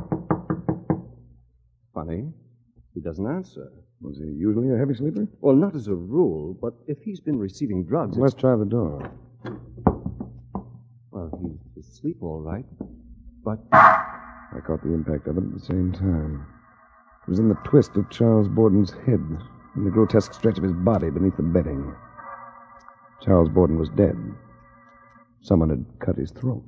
Funny. 1.95 2.33
He 2.95 3.01
doesn't 3.01 3.27
answer. 3.27 3.73
Was 4.01 4.19
he 4.19 4.25
usually 4.25 4.73
a 4.73 4.79
heavy 4.79 4.95
sleeper? 4.95 5.27
Well, 5.41 5.57
not 5.57 5.75
as 5.75 5.89
a 5.89 5.95
rule, 5.95 6.57
but 6.61 6.75
if 6.87 6.99
he's 7.03 7.21
been 7.21 7.39
receiving 7.39 7.85
drugs, 7.85 8.17
Let's 8.17 8.35
try 8.35 8.55
the 8.57 8.65
door. 8.65 9.11
Well, 12.03 12.09
he's 12.09 12.17
asleep 12.17 12.23
all 12.23 12.41
right. 12.41 12.65
But 13.45 13.59
I 13.73 14.61
caught 14.67 14.83
the 14.83 14.93
impact 14.93 15.27
of 15.27 15.37
it 15.37 15.45
at 15.45 15.53
the 15.53 15.61
same 15.61 15.93
time. 15.93 16.47
It 17.27 17.31
was 17.31 17.39
in 17.39 17.49
the 17.49 17.59
twist 17.65 17.97
of 17.97 18.11
Charles 18.11 18.49
Borden's 18.49 18.93
head, 19.07 19.21
in 19.77 19.85
the 19.85 19.91
grotesque 19.91 20.35
stretch 20.35 20.59
of 20.59 20.65
his 20.65 20.73
body 20.73 21.11
beneath 21.11 21.37
the 21.37 21.43
bedding. 21.43 21.95
Charles 23.25 23.49
Borden 23.49 23.79
was 23.79 23.89
dead. 23.91 24.17
Someone 25.43 25.71
had 25.71 25.85
cut 26.01 26.17
his 26.17 26.33
throat. 26.33 26.65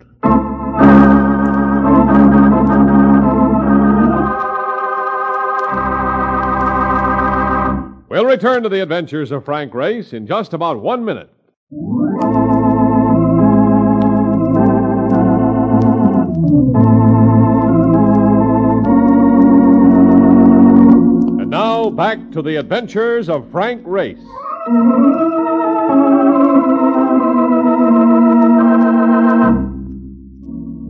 We'll 8.08 8.26
return 8.26 8.62
to 8.62 8.68
the 8.68 8.80
adventures 8.80 9.32
of 9.32 9.44
Frank 9.44 9.74
Race 9.74 10.12
in 10.12 10.26
just 10.26 10.54
about 10.54 10.80
one 10.80 11.04
minute. 11.04 11.33
Back 21.90 22.30
to 22.32 22.42
the 22.42 22.56
adventures 22.56 23.28
of 23.28 23.50
Frank 23.50 23.82
Race. 23.84 24.18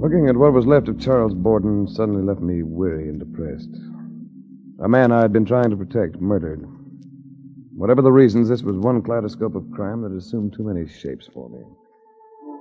Looking 0.00 0.28
at 0.28 0.36
what 0.36 0.52
was 0.52 0.66
left 0.66 0.88
of 0.88 1.00
Charles 1.00 1.34
Borden 1.34 1.88
suddenly 1.88 2.22
left 2.22 2.40
me 2.40 2.62
weary 2.62 3.08
and 3.08 3.18
depressed. 3.18 3.70
A 4.82 4.88
man 4.88 5.12
I 5.12 5.20
had 5.22 5.32
been 5.32 5.44
trying 5.44 5.70
to 5.70 5.76
protect, 5.76 6.20
murdered. 6.20 6.64
Whatever 7.76 8.02
the 8.02 8.12
reasons, 8.12 8.48
this 8.48 8.62
was 8.62 8.76
one 8.76 9.02
kaleidoscope 9.02 9.54
of 9.54 9.70
crime 9.72 10.02
that 10.02 10.12
assumed 10.12 10.52
too 10.52 10.64
many 10.64 10.86
shapes 10.86 11.28
for 11.32 11.48
me. 11.48 11.60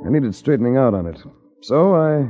I 0.05 0.09
needed 0.09 0.33
straightening 0.33 0.77
out 0.77 0.93
on 0.93 1.05
it. 1.05 1.21
So 1.61 1.95
I 1.95 2.29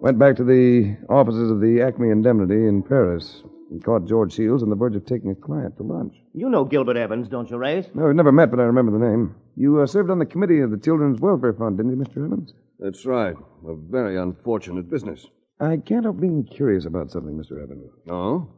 went 0.00 0.18
back 0.18 0.36
to 0.36 0.44
the 0.44 0.96
offices 1.08 1.50
of 1.50 1.60
the 1.60 1.82
Acme 1.82 2.10
Indemnity 2.10 2.66
in 2.66 2.82
Paris 2.82 3.42
and 3.72 3.82
caught 3.82 4.06
George 4.06 4.34
Shields 4.34 4.62
on 4.62 4.70
the 4.70 4.76
verge 4.76 4.94
of 4.94 5.06
taking 5.06 5.30
a 5.30 5.34
client 5.34 5.76
to 5.78 5.82
lunch. 5.82 6.14
You 6.34 6.48
know 6.50 6.64
Gilbert 6.64 6.96
Evans, 6.96 7.28
don't 7.28 7.50
you, 7.50 7.56
Race? 7.56 7.86
No, 7.94 8.04
we've 8.04 8.14
never 8.14 8.30
met, 8.32 8.50
but 8.50 8.60
I 8.60 8.64
remember 8.64 8.92
the 8.92 9.04
name. 9.04 9.34
You 9.56 9.80
uh, 9.80 9.86
served 9.86 10.10
on 10.10 10.18
the 10.18 10.26
committee 10.26 10.60
of 10.60 10.70
the 10.70 10.76
Children's 10.76 11.20
Welfare 11.20 11.54
Fund, 11.54 11.78
didn't 11.78 11.92
you, 11.92 12.04
Mr. 12.04 12.24
Evans? 12.24 12.52
that's 12.78 13.06
right. 13.06 13.36
A 13.66 13.74
very 13.74 14.18
unfortunate 14.18 14.90
business. 14.90 15.26
I 15.60 15.76
can't 15.76 16.04
help 16.04 16.20
being 16.20 16.44
curious 16.44 16.84
about 16.84 17.10
something, 17.10 17.34
Mr. 17.36 17.62
Evans. 17.62 17.90
Oh? 18.10 18.48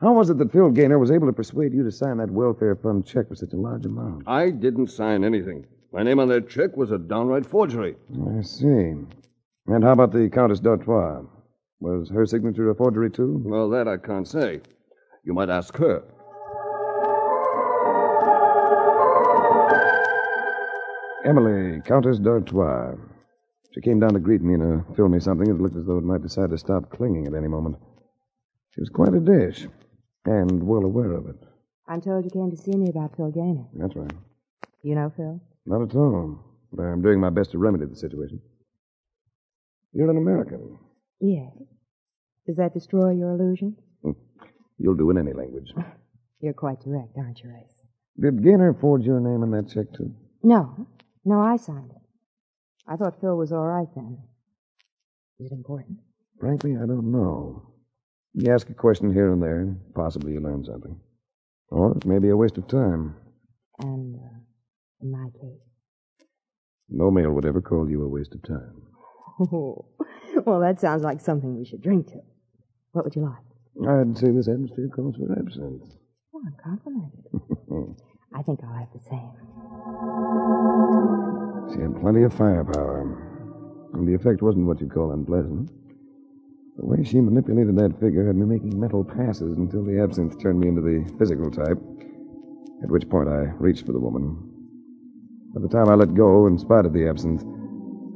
How 0.00 0.12
was 0.12 0.28
it 0.30 0.38
that 0.38 0.52
Phil 0.52 0.70
Gaynor 0.70 0.98
was 0.98 1.10
able 1.10 1.26
to 1.26 1.32
persuade 1.32 1.72
you 1.72 1.82
to 1.84 1.90
sign 1.90 2.18
that 2.18 2.30
welfare 2.30 2.76
fund 2.76 3.06
check 3.06 3.28
for 3.28 3.34
such 3.34 3.52
a 3.52 3.56
large 3.56 3.86
amount? 3.86 4.24
I 4.26 4.50
didn't 4.50 4.88
sign 4.88 5.24
anything. 5.24 5.64
My 5.92 6.02
name 6.02 6.18
on 6.20 6.28
that 6.28 6.50
check 6.50 6.76
was 6.76 6.90
a 6.90 6.98
downright 6.98 7.46
forgery. 7.46 7.96
I 8.38 8.42
see. 8.42 8.94
And 9.68 9.84
how 9.84 9.92
about 9.92 10.12
the 10.12 10.28
Countess 10.28 10.60
d'Artois? 10.60 11.22
Was 11.82 12.10
her 12.10 12.24
signature 12.26 12.70
a 12.70 12.76
forgery, 12.76 13.10
too? 13.10 13.42
Well, 13.44 13.68
that 13.70 13.88
I 13.88 13.96
can't 13.96 14.28
say. 14.28 14.60
You 15.24 15.34
might 15.34 15.50
ask 15.50 15.76
her. 15.78 16.04
Emily, 21.24 21.80
Countess 21.84 22.20
d'Artois. 22.20 22.94
She 23.74 23.80
came 23.80 23.98
down 23.98 24.12
to 24.14 24.20
greet 24.20 24.42
me 24.42 24.54
and 24.54 24.80
uh, 24.80 24.94
fill 24.94 25.08
me 25.08 25.18
something 25.18 25.48
that 25.48 25.60
looked 25.60 25.74
as 25.76 25.84
though 25.84 25.98
it 25.98 26.04
might 26.04 26.22
decide 26.22 26.50
to 26.50 26.58
stop 26.58 26.88
clinging 26.90 27.26
at 27.26 27.34
any 27.34 27.48
moment. 27.48 27.76
She 28.70 28.80
was 28.80 28.88
quite 28.88 29.14
a 29.14 29.20
dish, 29.20 29.66
and 30.24 30.62
well 30.62 30.84
aware 30.84 31.12
of 31.12 31.26
it. 31.26 31.36
I'm 31.88 32.00
told 32.00 32.24
you 32.24 32.30
came 32.30 32.50
to 32.50 32.56
see 32.56 32.76
me 32.76 32.90
about 32.90 33.16
Phil 33.16 33.32
Gaynor. 33.32 33.66
That's 33.74 33.96
right. 33.96 34.12
You 34.82 34.94
know 34.94 35.12
Phil? 35.16 35.40
Not 35.66 35.82
at 35.82 35.96
all. 35.96 36.38
But 36.72 36.84
I'm 36.84 37.02
doing 37.02 37.20
my 37.20 37.30
best 37.30 37.50
to 37.52 37.58
remedy 37.58 37.86
the 37.86 37.96
situation. 37.96 38.40
You're 39.92 40.10
an 40.10 40.16
American. 40.16 40.78
Yes. 41.20 41.52
Does 42.46 42.56
that 42.56 42.74
destroy 42.74 43.10
your 43.12 43.30
illusion? 43.32 43.76
You'll 44.78 44.96
do 44.96 45.10
in 45.10 45.18
any 45.18 45.32
language. 45.32 45.72
You're 46.40 46.52
quite 46.54 46.80
direct, 46.80 47.16
aren't 47.16 47.40
you, 47.40 47.50
Race? 47.50 47.82
Did 48.20 48.42
Gaynor 48.42 48.74
forge 48.74 49.04
your 49.04 49.20
name 49.20 49.42
on 49.42 49.52
that 49.52 49.72
check, 49.72 49.92
too? 49.96 50.12
No. 50.42 50.88
No, 51.24 51.40
I 51.40 51.56
signed 51.56 51.92
it. 51.92 52.02
I 52.86 52.96
thought 52.96 53.20
Phil 53.20 53.36
was 53.36 53.52
all 53.52 53.64
right 53.64 53.86
then. 53.94 54.18
Is 55.38 55.52
it 55.52 55.54
important? 55.54 55.98
Frankly, 56.40 56.72
I 56.72 56.86
don't 56.86 57.12
know. 57.12 57.62
You 58.34 58.52
ask 58.52 58.68
a 58.70 58.74
question 58.74 59.12
here 59.12 59.32
and 59.32 59.40
there, 59.40 59.60
and 59.60 59.78
possibly 59.94 60.32
you 60.32 60.40
learn 60.40 60.64
something. 60.64 60.98
Or 61.68 61.96
it 61.96 62.04
may 62.04 62.18
be 62.18 62.30
a 62.30 62.36
waste 62.36 62.58
of 62.58 62.66
time. 62.66 63.14
And, 63.78 64.16
uh, 64.16 64.38
in 65.00 65.12
my 65.12 65.28
case. 65.40 66.26
No 66.88 67.10
male 67.10 67.30
would 67.30 67.46
ever 67.46 67.60
call 67.60 67.88
you 67.88 68.02
a 68.02 68.08
waste 68.08 68.34
of 68.34 68.42
time. 68.42 68.82
Oh, 69.40 69.86
well, 70.44 70.60
that 70.60 70.80
sounds 70.80 71.02
like 71.02 71.20
something 71.20 71.56
we 71.56 71.64
should 71.64 71.82
drink 71.82 72.08
to. 72.08 72.20
What 72.92 73.04
would 73.06 73.16
you 73.16 73.22
like? 73.22 73.88
I'd 73.88 74.18
say 74.18 74.30
this 74.30 74.48
atmosphere 74.48 74.88
calls 74.94 75.16
for 75.16 75.32
absinthe. 75.32 75.96
Oh, 76.34 76.42
I'm 76.44 76.54
complimented. 76.62 77.24
I 78.34 78.42
think 78.42 78.60
I'll 78.62 78.78
have 78.78 78.92
the 78.92 79.00
same. 79.08 79.32
She 81.72 81.80
had 81.80 81.98
plenty 82.02 82.22
of 82.22 82.34
firepower. 82.34 83.00
And 83.94 84.06
the 84.06 84.14
effect 84.14 84.42
wasn't 84.42 84.66
what 84.66 84.80
you'd 84.80 84.92
call 84.92 85.12
unpleasant. 85.12 85.70
The 86.76 86.84
way 86.84 87.02
she 87.02 87.20
manipulated 87.20 87.76
that 87.76 87.98
figure 87.98 88.26
had 88.26 88.36
me 88.36 88.44
making 88.44 88.78
mental 88.78 89.04
passes 89.04 89.56
until 89.56 89.84
the 89.84 90.00
absinthe 90.02 90.38
turned 90.38 90.60
me 90.60 90.68
into 90.68 90.82
the 90.82 91.10
physical 91.18 91.50
type, 91.50 91.78
at 92.82 92.90
which 92.90 93.08
point 93.08 93.28
I 93.28 93.52
reached 93.58 93.86
for 93.86 93.92
the 93.92 94.00
woman. 94.00 94.36
By 95.54 95.60
the 95.62 95.68
time 95.68 95.88
I 95.88 95.94
let 95.94 96.14
go, 96.14 96.46
in 96.46 96.58
spite 96.58 96.86
of 96.86 96.92
the 96.92 97.08
absinthe, 97.08 97.44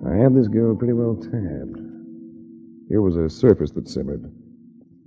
I 0.06 0.16
had 0.16 0.34
this 0.34 0.48
girl 0.48 0.74
pretty 0.76 0.94
well 0.94 1.16
tabbed. 1.16 1.80
Here 2.88 3.02
was 3.02 3.16
a 3.16 3.28
surface 3.28 3.72
that 3.72 3.88
simmered, 3.88 4.30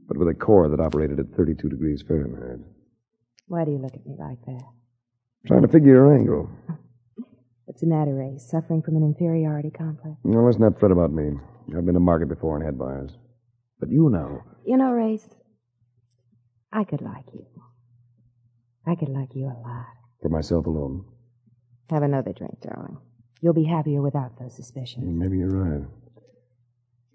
but 0.09 0.17
with 0.17 0.27
a 0.27 0.33
core 0.33 0.67
that 0.67 0.79
operated 0.79 1.19
at 1.19 1.27
32 1.37 1.69
degrees 1.69 2.03
Fahrenheit. 2.05 2.59
Why 3.47 3.63
do 3.63 3.71
you 3.71 3.77
look 3.77 3.93
at 3.93 4.05
me 4.05 4.15
like 4.19 4.43
that? 4.47 4.63
Trying 5.47 5.61
to 5.61 5.67
figure 5.67 5.93
your 5.93 6.13
angle. 6.13 6.49
What's 7.65 7.81
the 7.81 7.87
matter, 7.87 8.15
Ray? 8.15 8.39
Suffering 8.39 8.81
from 8.81 8.95
an 8.97 9.03
inferiority 9.03 9.69
complex? 9.69 10.17
No, 10.23 10.43
let's 10.43 10.57
not 10.57 10.79
fret 10.79 10.91
about 10.91 11.13
me. 11.13 11.29
I've 11.77 11.85
been 11.85 11.93
to 11.93 11.99
market 11.99 12.27
before 12.27 12.57
and 12.57 12.65
had 12.65 12.79
buyers. 12.79 13.11
But 13.79 13.89
you 13.89 14.09
know. 14.09 14.41
You 14.65 14.77
know, 14.77 14.91
Race, 14.91 15.29
I 16.73 16.83
could 16.83 17.01
like 17.01 17.25
you. 17.31 17.45
I 18.87 18.95
could 18.95 19.09
like 19.09 19.35
you 19.35 19.45
a 19.45 19.57
lot. 19.63 19.85
For 20.21 20.29
myself 20.29 20.65
alone. 20.65 21.05
Have 21.91 22.01
another 22.01 22.33
drink, 22.33 22.59
darling. 22.61 22.97
You'll 23.41 23.53
be 23.53 23.65
happier 23.65 24.01
without 24.01 24.39
those 24.39 24.55
suspicions. 24.55 25.05
Maybe 25.07 25.37
you're 25.37 25.49
right. 25.49 25.87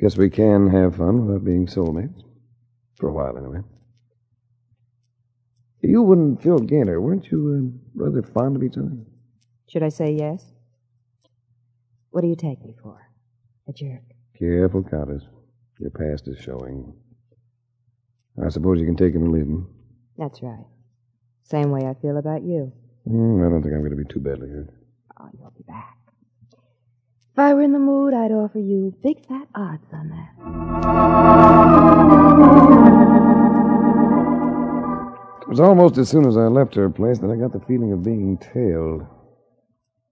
Guess 0.01 0.17
we 0.17 0.31
can 0.31 0.71
have 0.71 0.97
fun 0.97 1.27
without 1.27 1.45
being 1.45 1.67
soulmates. 1.67 2.23
For 3.05 3.11
a 3.11 3.13
while, 3.13 3.37
anyway. 3.37 3.59
You 5.83 6.11
and 6.15 6.41
Phil 6.41 6.59
Gaynor, 6.59 7.03
weren't 7.03 7.31
you 7.31 7.39
uh, 7.53 8.03
rather 8.03 8.23
fond 8.23 8.57
of 8.57 8.63
each 8.63 8.79
other? 8.79 8.97
Should 9.69 9.83
I 9.83 9.91
say 9.91 10.13
yes? 10.13 10.43
What 12.13 12.23
do 12.23 12.29
you 12.29 12.35
take 12.35 12.65
me 12.65 12.75
for? 12.83 13.07
A 13.69 13.75
jerk. 13.75 14.01
Careful, 14.39 14.85
Countess. 14.85 15.23
Your 15.79 15.91
past 15.91 16.29
is 16.29 16.39
showing. 16.39 16.95
I 18.43 18.49
suppose 18.49 18.81
you 18.81 18.87
can 18.87 18.97
take 18.97 19.15
him 19.15 19.25
and 19.25 19.33
leave 19.33 19.49
him. 19.49 19.69
That's 20.17 20.43
right. 20.43 20.65
Same 21.43 21.71
way 21.73 21.87
I 21.87 21.93
feel 22.01 22.17
about 22.17 22.43
you. 22.43 22.73
Hmm, 23.07 23.45
I 23.45 23.51
don't 23.51 23.63
think 23.63 23.75
I'm 23.75 23.81
going 23.81 23.91
to 23.91 24.03
be 24.03 24.11
too 24.11 24.21
badly 24.21 24.49
hurt. 24.49 24.73
Oh, 25.21 25.29
you'll 25.39 25.51
be 25.51 25.65
back. 25.65 25.99
If 27.35 27.39
I 27.39 27.53
were 27.53 27.61
in 27.61 27.73
the 27.73 27.79
mood, 27.79 28.15
I'd 28.15 28.33
offer 28.33 28.61
you 28.61 28.97
big 29.03 29.27
fat 29.27 29.49
odds 29.55 29.93
on 29.93 30.09
that. 30.09 30.31
It 35.45 35.51
was 35.51 35.61
almost 35.61 35.99
as 35.99 36.09
soon 36.09 36.27
as 36.27 36.39
I 36.39 36.47
left 36.47 36.75
her 36.75 36.89
place 36.89 37.19
that 37.19 37.31
I 37.31 37.37
got 37.37 37.53
the 37.53 37.61
feeling 37.61 37.93
of 37.93 38.03
being 38.03 38.39
tailed. 38.39 39.05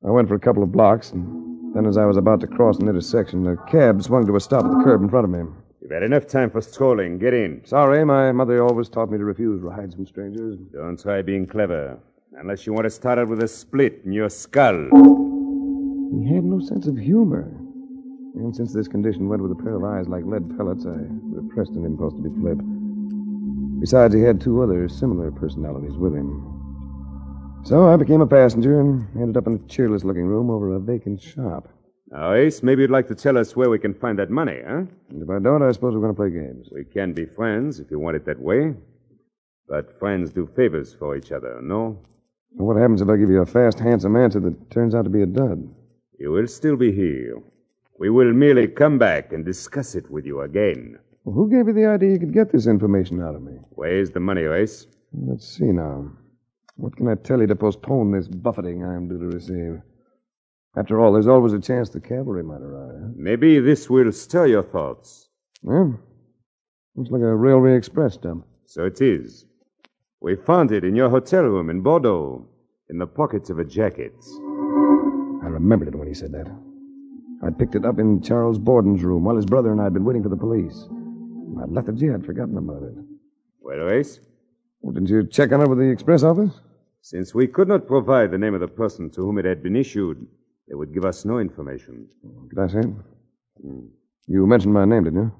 I 0.07 0.11
went 0.11 0.29
for 0.29 0.35
a 0.35 0.38
couple 0.38 0.62
of 0.62 0.71
blocks, 0.71 1.11
and 1.12 1.75
then 1.75 1.87
as 1.87 1.97
I 1.97 2.05
was 2.05 2.18
about 2.18 2.40
to 2.40 2.47
cross 2.47 2.79
an 2.79 2.87
intersection, 2.87 3.47
a 3.47 3.57
cab 3.71 4.03
swung 4.03 4.27
to 4.27 4.37
a 4.37 4.40
stop 4.40 4.66
at 4.66 4.71
the 4.71 4.85
curb 4.85 5.03
in 5.03 5.09
front 5.09 5.25
of 5.25 5.31
me. 5.31 5.51
You've 5.81 5.90
had 5.90 6.03
enough 6.03 6.27
time 6.27 6.51
for 6.51 6.61
strolling. 6.61 7.18
Get 7.18 7.33
in. 7.33 7.62
Sorry, 7.64 8.05
my 8.05 8.31
mother 8.31 8.62
always 8.62 8.90
taught 8.90 9.11
me 9.11 9.16
to 9.16 9.25
refuse 9.25 9.62
rides 9.62 9.95
from 9.95 10.07
strangers. 10.07 10.59
Don't 10.71 11.01
try 11.01 11.23
being 11.23 11.47
clever. 11.47 11.99
Unless 12.38 12.66
you 12.66 12.75
want 12.75 12.85
to 12.85 12.90
start 12.90 13.18
out 13.18 13.29
with 13.29 13.42
a 13.42 13.49
split 13.49 14.03
in 14.05 14.12
your 14.12 14.29
skull. 14.29 14.85
He 16.12 16.29
had 16.29 16.45
no 16.45 16.61
sense 16.61 16.87
of 16.87 16.99
humor. 16.99 17.51
And 18.35 18.55
since 18.55 18.75
this 18.75 18.87
condition 18.87 19.31
went 19.31 19.42
with 19.42 19.53
a 19.53 19.62
pair 19.62 19.77
of 19.77 19.85
eyes 19.85 20.09
like 20.09 20.27
lead 20.27 20.55
pellets, 20.59 20.85
I 20.85 20.99
repressed 21.01 21.73
an 21.73 21.87
impulse 21.87 22.12
to 22.12 22.21
be 22.21 22.38
flip. 22.38 22.61
Besides, 23.83 24.14
he 24.14 24.21
had 24.21 24.40
two 24.40 24.62
other 24.62 24.88
similar 24.88 25.33
personalities 25.33 25.97
with 25.97 26.14
him. 26.14 26.31
So 27.64 27.92
I 27.92 27.97
became 27.97 28.21
a 28.21 28.27
passenger 28.29 28.81
and 28.81 29.09
ended 29.16 29.37
up 29.37 29.49
in 29.49 29.55
a 29.55 29.68
cheerless 29.68 30.05
looking 30.05 30.27
room 30.27 30.51
over 30.51 30.77
a 30.77 30.79
vacant 30.79 31.21
shop. 31.21 31.68
Now, 32.09 32.33
Ace, 32.33 32.62
maybe 32.62 32.83
you'd 32.83 32.92
like 32.92 33.09
to 33.09 33.16
tell 33.16 33.37
us 33.37 33.57
where 33.57 33.71
we 33.71 33.81
can 33.81 33.92
find 33.92 34.16
that 34.21 34.31
money, 34.31 34.61
huh? 34.64 34.85
And 35.11 35.21
if 35.21 35.29
I 35.29 35.40
don't, 35.40 35.64
I 35.64 35.73
suppose 35.73 35.95
we're 35.95 36.01
going 36.01 36.14
to 36.14 36.16
play 36.16 36.31
games. 36.31 36.68
We 36.71 36.85
can 36.85 37.12
be 37.12 37.27
friends 37.27 37.81
if 37.81 37.90
you 37.90 37.99
want 37.99 38.14
it 38.14 38.25
that 38.27 38.38
way. 38.38 38.73
But 39.66 39.99
friends 39.99 40.31
do 40.31 40.49
favors 40.55 40.95
for 40.95 41.16
each 41.16 41.33
other, 41.33 41.59
no? 41.61 41.99
And 42.57 42.64
what 42.64 42.77
happens 42.77 43.03
if 43.03 43.09
I 43.09 43.16
give 43.16 43.31
you 43.31 43.42
a 43.42 43.47
fast, 43.47 43.81
handsome 43.81 44.14
answer 44.14 44.38
that 44.38 44.71
turns 44.71 44.95
out 44.95 45.03
to 45.03 45.11
be 45.11 45.23
a 45.23 45.27
dud? 45.27 45.68
You 46.21 46.31
will 46.31 46.47
still 46.47 46.77
be 46.77 46.92
here. 46.92 47.42
We 47.99 48.11
will 48.11 48.33
merely 48.33 48.68
come 48.68 48.99
back 48.99 49.33
and 49.33 49.45
discuss 49.45 49.97
it 49.97 50.09
with 50.09 50.25
you 50.25 50.42
again. 50.42 51.01
Well, 51.25 51.37
who 51.37 51.51
gave 51.51 51.69
you 51.69 51.73
the 51.73 51.87
idea 51.87 52.11
you 52.11 52.19
could 52.19 52.35
get 52.35 52.51
this 52.51 52.67
information 52.67 53.23
out 53.23 53.37
of 53.37 53.43
me? 53.43 53.53
Where's 53.71 54.11
the 54.11 54.21
money, 54.21 54.43
Ace? 54.43 54.87
Let's 55.13 55.47
see 55.47 55.67
now. 55.67 56.11
What 56.77 56.97
can 56.97 57.07
I 57.07 57.15
tell 57.15 57.41
you 57.41 57.47
to 57.47 57.55
postpone 57.55 58.11
this 58.11 58.27
buffeting 58.27 58.85
I 58.85 58.95
am 58.97 59.09
due 59.09 59.21
to 59.21 59.27
receive? 59.27 59.83
After 60.77 61.01
all, 61.01 61.13
there's 61.13 61.29
always 61.29 61.53
a 61.53 61.61
chance 61.61 61.91
the 61.91 62.01
cavalry 62.01 62.43
might 62.43 62.63
arrive. 62.63 63.15
Maybe 63.15 63.61
this 63.61 63.89
will 63.89 64.11
stir 64.11 64.47
your 64.47 64.63
thoughts. 64.63 65.29
Well, 65.63 66.01
looks 66.97 67.11
like 67.11 67.23
a 67.23 67.37
railway 67.37 67.77
express 67.77 68.17
dump. 68.17 68.47
So 68.65 68.87
it 68.87 69.01
is. 69.01 69.45
We 70.21 70.35
found 70.35 70.73
it 70.73 70.83
in 70.83 70.97
your 70.97 71.11
hotel 71.11 71.43
room 71.43 71.71
in 71.71 71.83
Bordeaux, 71.83 72.49
in 72.89 72.99
the 72.99 73.07
pockets 73.07 73.51
of 73.51 73.59
a 73.59 73.65
jacket. 73.65 74.15
I 75.43 75.47
remembered 75.47 75.89
it 75.89 75.95
when 75.95 76.09
he 76.09 76.15
said 76.15 76.33
that. 76.33 76.51
I'd 77.45 77.59
picked 77.59 77.75
it 77.75 77.85
up 77.85 77.99
in 77.99 78.23
Charles 78.23 78.59
Borden's 78.59 79.05
room 79.05 79.25
while 79.25 79.37
his 79.37 79.47
brother 79.47 79.71
and 79.71 79.81
I 79.81 79.85
had 79.85 79.95
been 79.95 80.05
waiting 80.05 80.23
for 80.23 80.29
the 80.29 80.37
police. 80.37 80.89
I'd 81.61 81.71
lethargy, 81.71 82.11
I'd 82.11 82.25
forgotten 82.25 82.57
about 82.59 82.83
it. 82.83 82.95
Well, 83.61 83.91
Ace, 83.91 84.21
Well, 84.81 84.93
didn't 84.93 85.09
you 85.11 85.27
check 85.27 85.53
on 85.53 85.61
it 85.62 85.69
with 85.69 85.79
the 85.79 85.91
express 85.91 86.23
office? 86.23 86.53
since 87.05 87.35
we 87.35 87.49
could 87.49 87.67
not 87.67 87.87
provide 87.88 88.31
the 88.31 88.38
name 88.38 88.55
of 88.55 88.61
the 88.61 88.69
person 88.69 89.11
to 89.11 89.23
whom 89.23 89.37
it 89.38 89.45
had 89.45 89.61
been 89.61 89.75
issued, 89.75 90.25
they 90.69 90.75
would 90.77 90.95
give 90.95 91.05
us 91.05 91.25
no 91.25 91.38
information. 91.41 92.07
Did 92.49 92.59
I 92.61 92.67
say 92.69 92.79
it? 92.79 93.85
You 94.29 94.47
mentioned 94.47 94.73
my 94.73 94.85
name, 94.85 95.03
didn't 95.05 95.19
you? 95.21 95.33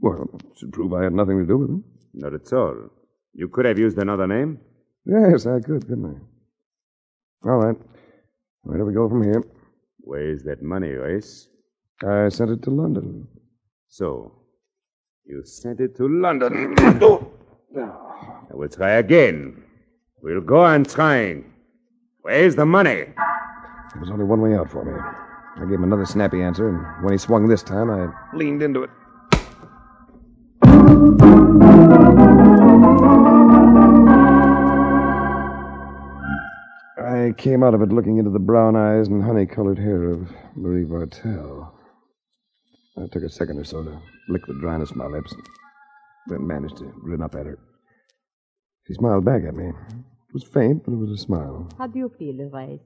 Well, 0.00 0.28
it 0.34 0.58
should 0.58 0.72
prove 0.72 0.92
I 0.92 1.04
had 1.04 1.12
nothing 1.12 1.38
to 1.38 1.46
do 1.46 1.56
with 1.58 1.70
it. 1.70 1.82
Not 2.14 2.34
at 2.34 2.52
all. 2.52 2.90
You 3.32 3.48
could 3.48 3.64
have 3.64 3.78
used 3.78 3.96
another 3.98 4.26
name. 4.26 4.58
Yes, 5.06 5.46
I 5.46 5.60
could, 5.60 5.86
couldn't 5.86 6.06
I? 7.44 7.48
All 7.48 7.58
right. 7.58 7.76
Where 8.62 8.78
do 8.78 8.84
we 8.84 8.92
go 8.92 9.08
from 9.08 9.22
here? 9.22 9.44
Where's 10.00 10.42
that 10.44 10.62
money, 10.62 10.90
Ace? 10.90 11.48
I 12.04 12.28
sent 12.28 12.50
it 12.50 12.62
to 12.62 12.70
London. 12.70 13.28
So, 13.88 14.32
you 15.28 15.44
sent 15.44 15.78
it 15.80 15.94
to 15.96 16.08
London. 16.08 16.74
I 17.78 18.54
will 18.54 18.68
try 18.68 18.92
again. 18.92 19.62
We'll 20.22 20.40
go 20.40 20.64
on 20.64 20.84
trying. 20.84 21.52
Where's 22.22 22.56
the 22.56 22.64
money? 22.64 23.04
There 23.92 24.00
was 24.00 24.10
only 24.10 24.24
one 24.24 24.40
way 24.40 24.56
out 24.56 24.70
for 24.70 24.84
me. 24.84 24.92
I 25.56 25.60
gave 25.60 25.74
him 25.74 25.84
another 25.84 26.06
snappy 26.06 26.40
answer, 26.42 26.68
and 26.68 27.04
when 27.04 27.12
he 27.12 27.18
swung 27.18 27.46
this 27.46 27.62
time, 27.62 27.90
I 27.90 28.08
leaned 28.34 28.62
into 28.62 28.84
it. 28.84 28.90
I 36.98 37.32
came 37.36 37.62
out 37.62 37.74
of 37.74 37.82
it 37.82 37.90
looking 37.90 38.16
into 38.16 38.30
the 38.30 38.38
brown 38.38 38.76
eyes 38.76 39.08
and 39.08 39.22
honey 39.22 39.44
colored 39.44 39.78
hair 39.78 40.10
of 40.10 40.32
Marie 40.56 40.84
Vartel. 40.84 41.70
I 43.02 43.06
took 43.06 43.22
a 43.22 43.30
second 43.30 43.58
or 43.58 43.64
so 43.64 43.82
to 43.84 44.00
lick 44.28 44.44
the 44.46 44.54
dryness 44.60 44.90
from 44.90 44.98
my 44.98 45.06
lips, 45.06 45.32
and 45.32 45.42
then 46.26 46.46
managed 46.46 46.78
to 46.78 46.92
grin 47.02 47.22
up 47.22 47.34
at 47.34 47.46
her. 47.46 47.58
She 48.86 48.94
smiled 48.94 49.24
back 49.24 49.42
at 49.46 49.54
me. 49.54 49.68
It 49.68 50.34
was 50.34 50.44
faint, 50.44 50.84
but 50.84 50.92
it 50.92 50.96
was 50.96 51.10
a 51.10 51.22
smile. 51.22 51.68
How 51.78 51.86
do 51.86 51.98
you 51.98 52.12
feel, 52.18 52.48
Rice? 52.50 52.80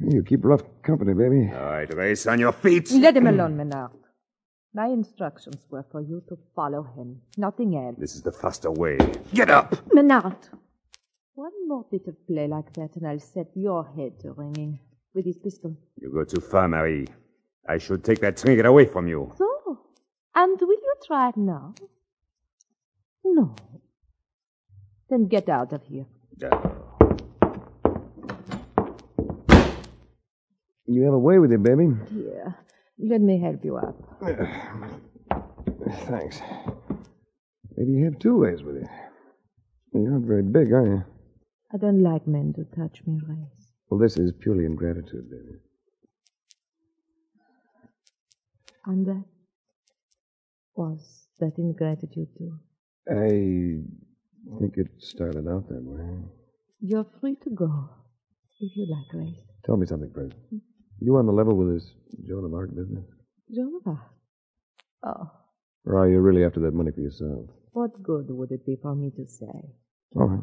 You 0.00 0.22
keep 0.22 0.44
rough 0.44 0.62
company, 0.82 1.12
baby. 1.12 1.50
All 1.52 1.64
right, 1.64 1.92
Race, 1.92 2.26
on 2.26 2.38
your 2.38 2.52
feet. 2.52 2.90
Let 2.92 3.16
him 3.16 3.26
alone, 3.26 3.56
Menard. 3.56 3.90
My 4.74 4.86
instructions 4.86 5.66
were 5.70 5.84
for 5.90 6.00
you 6.02 6.22
to 6.28 6.36
follow 6.54 6.82
him, 6.96 7.22
nothing 7.36 7.74
else. 7.76 7.96
This 7.98 8.14
is 8.14 8.22
the 8.22 8.32
faster 8.32 8.70
way. 8.70 8.98
Get 9.34 9.50
up! 9.50 9.74
Menard! 9.92 10.36
One 11.34 11.52
more 11.66 11.86
bit 11.90 12.06
of 12.06 12.14
play 12.26 12.46
like 12.46 12.72
that, 12.74 12.90
and 12.96 13.06
I'll 13.08 13.18
set 13.18 13.48
your 13.54 13.84
head 13.96 14.20
to 14.20 14.32
ringing 14.32 14.78
with 15.14 15.24
his 15.24 15.38
pistol. 15.38 15.76
You 15.96 16.12
go 16.12 16.24
too 16.24 16.40
far, 16.40 16.68
Marie. 16.68 17.06
I 17.66 17.78
should 17.78 18.04
take 18.04 18.20
that 18.20 18.36
trinket 18.36 18.66
away 18.66 18.86
from 18.86 19.08
you. 19.08 19.32
So, 19.36 19.78
and 20.34 20.60
will 20.60 20.68
you 20.68 20.94
try 21.06 21.30
it 21.30 21.36
now? 21.36 21.74
No. 23.24 23.54
Then 25.10 25.26
get 25.28 25.48
out 25.48 25.72
of 25.72 25.82
here. 25.84 26.06
You 30.86 31.04
have 31.04 31.14
a 31.14 31.18
way 31.18 31.38
with 31.38 31.52
it, 31.52 31.62
baby. 31.62 31.88
Here, 32.10 32.54
let 32.98 33.20
me 33.20 33.40
help 33.40 33.64
you 33.64 33.76
up. 33.76 33.96
Thanks. 36.08 36.40
Maybe 37.76 37.92
you 37.92 38.04
have 38.06 38.18
two 38.18 38.36
ways 38.38 38.62
with 38.62 38.76
it. 38.76 38.88
You're 39.92 40.10
not 40.10 40.22
very 40.26 40.42
big, 40.42 40.72
are 40.72 40.86
you? 40.86 41.04
I 41.72 41.76
don't 41.76 42.02
like 42.02 42.26
men 42.26 42.54
to 42.54 42.64
touch 42.76 43.02
me, 43.06 43.20
Rice. 43.28 43.72
Well, 43.90 44.00
this 44.00 44.16
is 44.16 44.32
purely 44.40 44.64
in 44.64 44.74
gratitude, 44.74 45.30
baby. 45.30 45.58
And 48.88 49.06
that 49.06 49.24
was 50.74 51.26
that 51.40 51.52
ingratitude 51.58 52.28
too. 52.38 52.52
I 53.10 53.84
think 54.58 54.76
it 54.76 54.88
started 54.98 55.46
out 55.46 55.68
that 55.68 55.82
way. 55.84 56.24
You're 56.80 57.06
free 57.20 57.36
to 57.44 57.50
go, 57.50 57.90
if 58.60 58.72
you 58.76 58.86
like, 58.90 59.12
Rice. 59.22 59.40
Tell 59.66 59.76
me 59.76 59.86
something, 59.86 60.10
Fred. 60.12 60.34
You 61.00 61.16
on 61.16 61.26
the 61.26 61.32
level 61.32 61.54
with 61.54 61.74
this 61.74 61.92
Joan 62.26 62.44
of 62.44 62.54
Arc 62.54 62.74
business? 62.74 63.04
Joan 63.54 63.80
of 63.84 63.92
Arc. 63.92 64.10
Oh, 65.04 65.30
Or 65.84 65.98
are 65.98 66.08
you 66.08 66.20
really 66.20 66.44
after 66.44 66.60
that 66.60 66.74
money 66.74 66.90
for 66.90 67.00
yourself? 67.00 67.46
what 67.72 68.02
good 68.02 68.26
would 68.30 68.50
it 68.50 68.66
be 68.66 68.76
for 68.82 68.94
me 68.96 69.10
to 69.16 69.24
say? 69.28 69.58
All 70.16 70.26
right. 70.26 70.40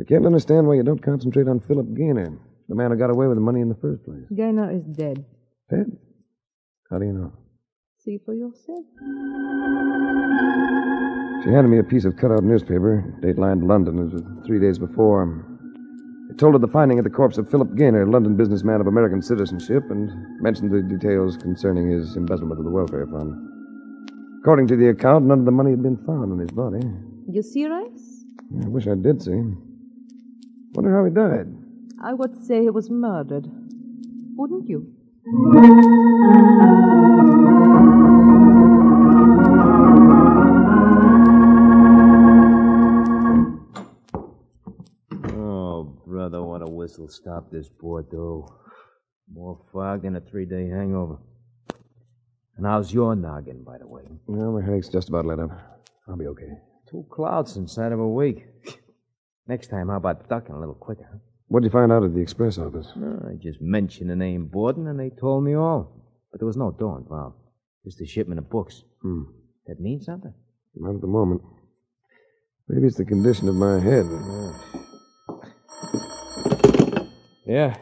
I 0.00 0.04
can't 0.04 0.24
understand 0.24 0.66
why 0.66 0.74
you 0.74 0.82
don't 0.82 1.02
concentrate 1.02 1.48
on 1.48 1.60
Philip 1.60 1.92
Gaynor, 1.94 2.38
the 2.68 2.74
man 2.74 2.90
who 2.92 2.96
got 2.96 3.10
away 3.10 3.26
with 3.26 3.36
the 3.36 3.42
money 3.42 3.60
in 3.60 3.68
the 3.68 3.74
first 3.74 4.02
place. 4.04 4.24
Gaynor 4.34 4.70
is 4.70 4.84
dead. 4.84 5.24
Ted? 5.68 5.98
How 6.90 6.98
do 6.98 7.06
you 7.06 7.12
know? 7.12 7.32
See 7.98 8.18
for 8.24 8.34
yourself. 8.34 8.84
She 11.42 11.50
handed 11.50 11.68
me 11.68 11.78
a 11.78 11.84
piece 11.84 12.04
of 12.04 12.16
cut-out 12.16 12.44
newspaper, 12.44 13.02
datelined 13.20 13.66
London. 13.66 13.98
It 13.98 14.12
was 14.12 14.22
three 14.46 14.60
days 14.60 14.78
before. 14.78 15.44
It 16.30 16.38
told 16.38 16.54
of 16.54 16.60
the 16.60 16.68
finding 16.68 16.98
of 16.98 17.04
the 17.04 17.10
corpse 17.10 17.38
of 17.38 17.50
Philip 17.50 17.74
Gaynor, 17.76 18.02
a 18.02 18.10
London 18.10 18.36
businessman 18.36 18.80
of 18.80 18.86
American 18.86 19.20
citizenship, 19.20 19.84
and 19.90 20.10
mentioned 20.40 20.70
the 20.70 20.82
details 20.82 21.36
concerning 21.36 21.90
his 21.90 22.16
embezzlement 22.16 22.58
of 22.58 22.64
the 22.64 22.70
welfare 22.70 23.06
fund. 23.06 23.34
According 24.40 24.68
to 24.68 24.76
the 24.76 24.88
account, 24.88 25.24
none 25.24 25.40
of 25.40 25.44
the 25.44 25.50
money 25.50 25.70
had 25.70 25.82
been 25.82 25.96
found 26.06 26.32
in 26.32 26.38
his 26.38 26.50
body. 26.50 26.80
You 27.28 27.42
see, 27.42 27.66
Rice? 27.66 28.24
I 28.64 28.68
wish 28.68 28.86
I 28.86 28.94
did 28.94 29.22
see. 29.22 29.42
Wonder 30.74 30.94
how 30.94 31.04
he 31.04 31.10
died. 31.10 31.48
I 32.02 32.14
would 32.14 32.44
say 32.44 32.62
he 32.62 32.70
was 32.70 32.90
murdered. 32.90 33.48
Wouldn't 34.36 34.68
you? 34.68 34.95
Oh, 35.28 35.32
brother, 46.06 46.44
what 46.44 46.62
a 46.62 46.66
whistle 46.70 47.08
stop 47.08 47.50
this 47.50 47.68
Bordeaux. 47.68 48.46
More 49.28 49.60
fog 49.72 50.02
than 50.02 50.14
a 50.14 50.20
three 50.20 50.44
day 50.44 50.68
hangover. 50.68 51.16
And 52.56 52.64
how's 52.64 52.94
your 52.94 53.16
noggin, 53.16 53.64
by 53.64 53.78
the 53.78 53.88
way? 53.88 54.04
Well, 54.28 54.52
my 54.52 54.64
headache's 54.64 54.88
just 54.88 55.08
about 55.08 55.26
let 55.26 55.40
up. 55.40 55.50
I'll 56.06 56.16
be 56.16 56.28
okay. 56.28 56.52
Two 56.88 57.04
clouds 57.10 57.56
inside 57.56 57.90
of 57.90 57.98
a 57.98 58.08
week. 58.08 58.46
Next 59.48 59.70
time, 59.70 59.88
how 59.88 59.96
about 59.96 60.28
ducking 60.28 60.54
a 60.54 60.60
little 60.60 60.76
quicker? 60.76 61.20
Huh? 61.46 61.52
What'd 61.52 61.64
you 61.64 61.70
find 61.70 61.92
out 61.92 62.04
at 62.04 62.14
the 62.14 62.20
express 62.20 62.58
office? 62.58 62.92
I 62.96 63.34
just 63.40 63.60
mentioned 63.60 64.10
the 64.10 64.16
name 64.16 64.46
Borden, 64.46 64.86
and 64.88 64.98
they 64.98 65.10
told 65.10 65.44
me 65.44 65.54
all. 65.54 65.92
But 66.30 66.40
there 66.40 66.46
was 66.46 66.56
no 66.56 66.70
dough 66.70 66.96
involved. 66.96 67.36
Just 67.84 68.00
a 68.00 68.06
shipment 68.06 68.38
of 68.38 68.50
books. 68.50 68.82
Hmm. 69.02 69.22
That 69.66 69.80
means 69.80 70.06
something? 70.06 70.34
Not 70.74 70.96
at 70.96 71.00
the 71.00 71.06
moment. 71.06 71.42
Maybe 72.68 72.86
it's 72.86 72.96
the 72.96 73.04
condition 73.04 73.48
of 73.48 73.54
my 73.54 73.78
head. 73.78 74.06
Yeah. 77.46 77.76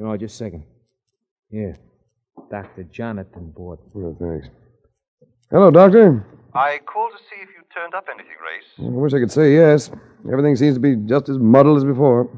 Oh, 0.00 0.16
just 0.16 0.34
a 0.34 0.38
second. 0.38 0.64
Here. 1.50 1.76
Dr. 2.50 2.84
Jonathan 2.84 3.50
Borden. 3.50 3.84
Oh, 3.96 4.16
thanks. 4.20 4.48
Hello, 5.50 5.70
Doctor. 5.70 6.24
I 6.56 6.80
called 6.86 7.12
to 7.12 7.18
see 7.28 7.36
if 7.42 7.48
you 7.50 7.62
turned 7.74 7.94
up 7.94 8.06
anything, 8.08 8.36
Race. 8.40 8.64
I 8.78 8.88
wish 8.88 9.12
I 9.12 9.20
could 9.20 9.30
say 9.30 9.54
yes. 9.54 9.90
Everything 10.32 10.56
seems 10.56 10.74
to 10.74 10.80
be 10.80 10.96
just 10.96 11.28
as 11.28 11.38
muddled 11.38 11.76
as 11.76 11.84
before. 11.84 12.30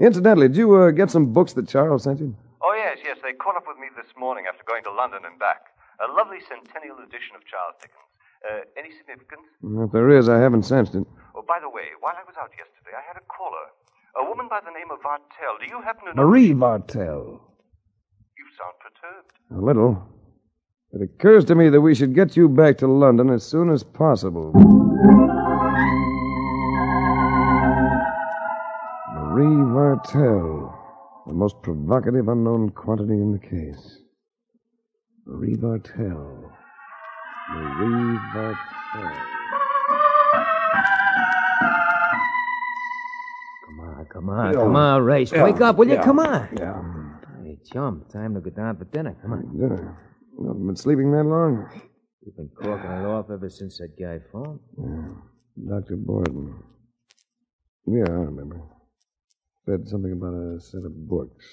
Incidentally, 0.00 0.48
did 0.48 0.56
you 0.56 0.74
uh, 0.74 0.90
get 0.90 1.10
some 1.10 1.32
books 1.32 1.52
that 1.52 1.68
Charles 1.68 2.04
sent 2.04 2.18
you? 2.20 2.34
Oh, 2.62 2.74
yes, 2.74 2.98
yes. 3.04 3.18
They 3.22 3.34
caught 3.34 3.56
up 3.56 3.64
with 3.68 3.76
me 3.76 3.88
this 3.94 4.10
morning 4.16 4.46
after 4.48 4.64
going 4.64 4.82
to 4.84 4.92
London 4.92 5.20
and 5.28 5.38
back. 5.38 5.66
A 6.00 6.10
lovely 6.10 6.40
centennial 6.48 6.96
edition 7.04 7.36
of 7.36 7.44
Charles 7.44 7.76
Dickens. 7.80 8.08
Uh, 8.42 8.64
any 8.76 8.90
significance? 8.96 9.46
If 9.62 9.92
there 9.92 10.10
is, 10.10 10.28
I 10.28 10.38
haven't 10.40 10.64
sensed 10.64 10.94
it. 10.94 11.04
Oh, 11.36 11.44
by 11.46 11.60
the 11.60 11.68
way, 11.68 11.94
while 12.00 12.14
I 12.16 12.24
was 12.26 12.34
out 12.40 12.50
yesterday, 12.56 12.96
I 12.96 13.04
had 13.06 13.20
a 13.20 13.24
caller. 13.28 13.70
A 14.16 14.24
woman 14.28 14.48
by 14.48 14.60
the 14.64 14.72
name 14.72 14.90
of 14.90 14.98
Vartel. 15.04 15.60
Do 15.60 15.66
you 15.68 15.80
happen 15.82 16.08
to 16.08 16.14
know? 16.14 16.24
Marie 16.26 16.52
Vartel. 16.52 17.38
You 18.36 18.46
sound 18.58 18.74
perturbed. 18.80 19.32
A 19.52 19.60
little. 19.60 20.02
It 20.94 21.00
occurs 21.00 21.46
to 21.46 21.54
me 21.54 21.70
that 21.70 21.80
we 21.80 21.94
should 21.94 22.14
get 22.14 22.36
you 22.36 22.50
back 22.50 22.76
to 22.78 22.86
London 22.86 23.30
as 23.30 23.42
soon 23.42 23.70
as 23.70 23.82
possible. 23.82 24.52
Marie 29.14 29.64
Vartel, 29.72 30.70
the 31.26 31.32
most 31.32 31.62
provocative 31.62 32.28
unknown 32.28 32.68
quantity 32.70 33.14
in 33.14 33.32
the 33.32 33.38
case. 33.38 34.00
Marie 35.24 35.56
Vartel. 35.56 36.50
Marie 37.54 38.18
Vartel. 38.34 39.16
Come 43.64 43.80
on, 43.80 44.06
come 44.10 44.28
on, 44.28 44.54
come 44.54 44.76
on, 44.76 45.02
Race. 45.04 45.32
Wake 45.32 45.62
up, 45.62 45.76
will 45.76 45.88
you? 45.88 45.96
Come 46.00 46.18
on. 46.18 46.48
Yeah. 46.58 46.82
Hey, 47.42 47.56
chum, 47.64 48.04
time 48.12 48.34
to 48.34 48.40
go 48.40 48.50
down 48.50 48.76
for 48.76 48.84
dinner. 48.84 49.16
Come 49.22 49.32
on. 49.32 49.58
Dinner. 49.58 49.96
You 50.38 50.46
haven't 50.48 50.66
been 50.66 50.76
sleeping 50.76 51.12
that 51.12 51.24
long? 51.24 51.68
You've 52.24 52.36
been 52.36 52.50
corking 52.56 52.90
it 52.90 53.04
off 53.04 53.26
ever 53.30 53.48
since 53.50 53.78
that 53.78 53.96
guy 53.98 54.18
phoned. 54.32 54.60
Yeah. 54.78 55.78
Dr. 55.80 55.96
Borden. 55.96 56.62
Yeah, 57.86 58.04
I 58.08 58.12
remember. 58.12 58.60
Said 59.66 59.86
something 59.88 60.12
about 60.12 60.34
a 60.34 60.60
set 60.60 60.84
of 60.84 61.08
books. 61.08 61.44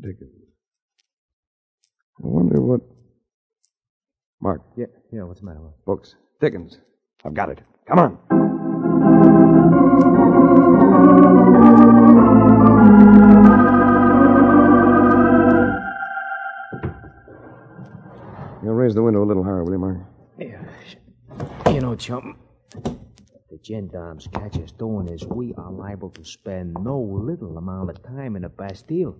Dickens. 0.00 0.30
I 2.22 2.26
wonder 2.26 2.60
what. 2.60 2.80
Mark, 4.40 4.62
Yeah, 4.76 4.86
yeah, 5.12 5.22
what's 5.22 5.40
the 5.40 5.46
matter 5.46 5.60
with 5.62 5.84
books. 5.84 6.14
Dickens. 6.40 6.78
I've 7.24 7.34
got 7.34 7.50
it. 7.50 7.60
Come 7.88 7.98
on. 7.98 8.35
Raise 18.86 18.94
the 18.94 19.02
window 19.02 19.24
a 19.24 19.26
little 19.26 19.42
higher, 19.42 19.64
will 19.64 19.72
you, 19.72 19.78
Mark? 19.80 19.98
Yeah. 20.38 20.62
You 21.72 21.80
know, 21.80 21.96
chum, 21.96 22.38
if 22.72 23.48
the 23.50 23.58
gendarmes 23.64 24.28
catch 24.32 24.56
us 24.58 24.70
doing 24.70 25.06
this, 25.06 25.24
we 25.24 25.52
are 25.58 25.72
liable 25.72 26.10
to 26.10 26.24
spend 26.24 26.74
no 26.74 27.00
little 27.00 27.58
amount 27.58 27.90
of 27.90 28.00
time 28.04 28.36
in 28.36 28.42
the 28.42 28.48
Bastille. 28.48 29.16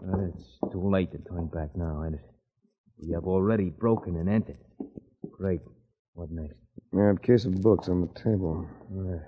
Well, 0.00 0.32
it's 0.34 0.72
too 0.72 0.88
late 0.90 1.12
to 1.12 1.18
turn 1.18 1.48
back 1.48 1.76
now, 1.76 2.02
ain't 2.06 2.14
it? 2.14 2.24
We 2.96 3.12
have 3.12 3.24
already 3.24 3.68
broken 3.68 4.16
and 4.16 4.26
entered. 4.26 4.56
Great. 5.30 5.60
What 6.14 6.30
next? 6.30 6.54
Yeah, 6.94 7.10
a 7.10 7.16
case 7.18 7.44
of 7.44 7.60
books 7.60 7.90
on 7.90 8.00
the 8.00 8.20
table. 8.20 8.66
Uh, 8.90 9.18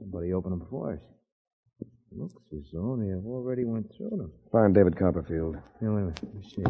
somebody 0.00 0.32
opened 0.32 0.60
them 0.60 0.66
for 0.68 0.94
us. 0.94 1.00
Looks 2.10 2.34
as 2.52 2.64
though 2.72 2.98
they 3.00 3.10
have 3.10 3.24
already 3.24 3.64
went 3.64 3.86
through 3.96 4.10
them. 4.10 4.32
Find 4.50 4.74
David 4.74 4.98
Copperfield. 4.98 5.56
Yeah, 5.80 5.88
wait 5.88 6.00
a 6.00 6.04
minute. 6.06 6.20
Let 6.24 6.34
me 6.34 6.42
see. 6.42 6.64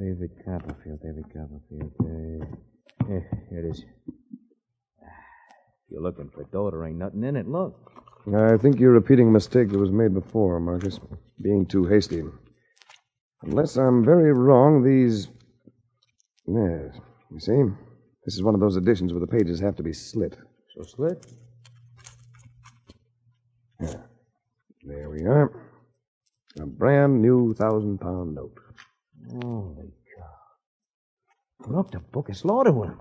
David 0.00 0.30
Copperfield, 0.46 1.00
David 1.02 1.24
Copperfield. 1.24 1.92
Uh, 2.00 2.46
yeah, 3.06 3.20
here 3.50 3.66
it 3.66 3.70
is. 3.70 3.84
If 4.98 5.90
you're 5.90 6.00
looking 6.00 6.30
for 6.30 6.44
dough, 6.44 6.70
there 6.70 6.86
ain't 6.86 6.96
nothing 6.96 7.22
in 7.22 7.36
it. 7.36 7.46
Look. 7.46 7.92
I 8.34 8.56
think 8.56 8.80
you're 8.80 8.92
repeating 8.92 9.28
a 9.28 9.30
mistake 9.30 9.68
that 9.68 9.78
was 9.78 9.90
made 9.90 10.14
before, 10.14 10.58
Marcus. 10.58 11.00
Being 11.42 11.66
too 11.66 11.84
hasty. 11.84 12.22
Unless 13.42 13.76
I'm 13.76 14.02
very 14.02 14.32
wrong, 14.32 14.82
these. 14.82 15.28
Yes. 16.46 16.98
You 17.30 17.40
see? 17.40 17.62
This 18.24 18.34
is 18.34 18.42
one 18.42 18.54
of 18.54 18.60
those 18.60 18.76
editions 18.76 19.12
where 19.12 19.20
the 19.20 19.26
pages 19.26 19.60
have 19.60 19.76
to 19.76 19.82
be 19.82 19.92
slit. 19.92 20.36
So 20.76 20.82
slit. 20.82 21.26
There 24.82 25.10
we 25.10 25.26
are. 25.26 25.50
A 26.58 26.66
brand 26.66 27.20
new 27.20 27.52
thousand 27.54 28.00
pound 28.00 28.34
note. 28.34 28.58
Holy 29.28 29.92
cow. 30.16 31.66
Look, 31.68 31.90
the 31.90 32.00
book 32.00 32.30
is 32.30 32.44
loaded 32.44 32.72
with 32.74 32.90
'em. 32.90 32.98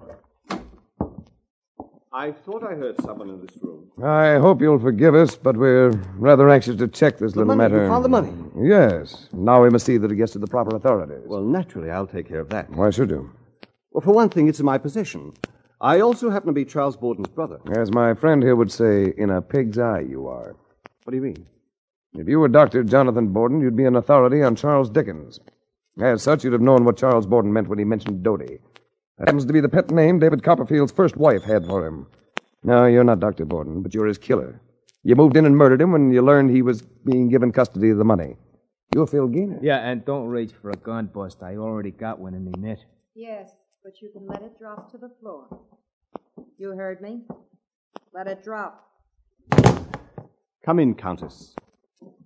I 2.11 2.31
thought 2.31 2.63
I 2.63 2.73
heard 2.73 2.99
someone 3.01 3.29
in 3.29 3.39
this 3.45 3.55
room. 3.61 3.91
I 4.03 4.35
hope 4.39 4.61
you'll 4.61 4.79
forgive 4.79 5.13
us, 5.13 5.35
but 5.35 5.55
we're 5.55 5.91
rather 6.17 6.49
anxious 6.49 6.75
to 6.77 6.87
check 6.87 7.17
this 7.19 7.35
little 7.35 7.55
money, 7.55 7.69
matter. 7.69 7.83
you 7.83 7.89
found 7.89 8.03
the 8.03 8.09
money? 8.09 8.33
Yes. 8.59 9.29
Now 9.31 9.61
we 9.61 9.69
must 9.69 9.85
see 9.85 9.97
that 9.97 10.11
it 10.11 10.15
gets 10.15 10.33
to 10.33 10.39
the 10.39 10.47
proper 10.47 10.75
authorities. 10.75 11.23
Well, 11.27 11.43
naturally, 11.43 11.91
I'll 11.91 12.07
take 12.07 12.27
care 12.27 12.39
of 12.39 12.49
that. 12.49 12.69
Why 12.71 12.89
should 12.89 13.11
you? 13.11 13.29
Well, 13.91 14.01
for 14.01 14.11
one 14.13 14.29
thing, 14.29 14.47
it's 14.47 14.59
in 14.59 14.65
my 14.65 14.77
possession. 14.77 15.33
I 15.81 16.01
also 16.01 16.29
happen 16.29 16.47
to 16.47 16.53
be 16.53 16.65
Charles 16.65 16.97
Borden's 16.97 17.29
brother. 17.29 17.59
As 17.75 17.91
my 17.91 18.13
friend 18.13 18.41
here 18.43 18.55
would 18.55 18.71
say, 18.71 19.13
in 19.17 19.29
a 19.29 19.41
pig's 19.41 19.77
eye 19.77 20.01
you 20.01 20.27
are. 20.27 20.55
What 21.03 21.11
do 21.11 21.15
you 21.15 21.21
mean? 21.23 21.45
If 22.15 22.27
you 22.27 22.39
were 22.39 22.47
Dr. 22.49 22.83
Jonathan 22.83 23.27
Borden, 23.27 23.61
you'd 23.61 23.75
be 23.77 23.85
an 23.85 23.95
authority 23.95 24.41
on 24.43 24.55
Charles 24.55 24.89
Dickens. 24.89 25.39
As 26.01 26.23
such, 26.23 26.43
you'd 26.43 26.53
have 26.53 26.61
known 26.61 26.85
what 26.85 26.97
Charles 26.97 27.25
Borden 27.25 27.51
meant 27.51 27.67
when 27.67 27.79
he 27.79 27.85
mentioned 27.85 28.23
Dodie. 28.23 28.59
That 29.17 29.27
happens 29.27 29.45
to 29.45 29.53
be 29.53 29.59
the 29.59 29.67
pet 29.67 29.91
name 29.91 30.19
David 30.19 30.43
Copperfield's 30.43 30.93
first 30.93 31.17
wife 31.17 31.43
had 31.43 31.65
for 31.65 31.85
him. 31.85 32.07
No, 32.63 32.85
you're 32.85 33.03
not 33.03 33.19
Dr. 33.19 33.45
Borden, 33.45 33.81
but 33.81 33.93
you're 33.93 34.05
his 34.05 34.17
killer. 34.17 34.61
You 35.03 35.15
moved 35.15 35.35
in 35.35 35.45
and 35.45 35.57
murdered 35.57 35.81
him 35.81 35.91
when 35.91 36.11
you 36.11 36.21
learned 36.21 36.51
he 36.51 36.61
was 36.61 36.81
being 36.81 37.29
given 37.29 37.51
custody 37.51 37.89
of 37.89 37.97
the 37.97 38.05
money. 38.05 38.35
You're 38.93 39.07
Phil 39.07 39.27
Gaynor. 39.27 39.59
Yeah, 39.61 39.77
and 39.77 40.03
don't 40.05 40.27
reach 40.27 40.51
for 40.61 40.71
a 40.71 40.75
gun 40.75 41.07
bust. 41.07 41.43
I 41.43 41.57
already 41.57 41.91
got 41.91 42.19
one 42.19 42.33
in 42.33 42.45
me 42.45 42.51
mitt. 42.57 42.79
Yes, 43.15 43.51
but 43.83 44.01
you 44.01 44.09
can 44.09 44.25
let 44.25 44.41
it 44.41 44.57
drop 44.57 44.91
to 44.91 44.97
the 44.97 45.11
floor. 45.19 45.47
You 46.57 46.71
heard 46.71 47.01
me? 47.01 47.21
Let 48.13 48.27
it 48.27 48.43
drop. 48.43 48.87
Come 50.65 50.79
in, 50.79 50.95
Countess. 50.95 51.55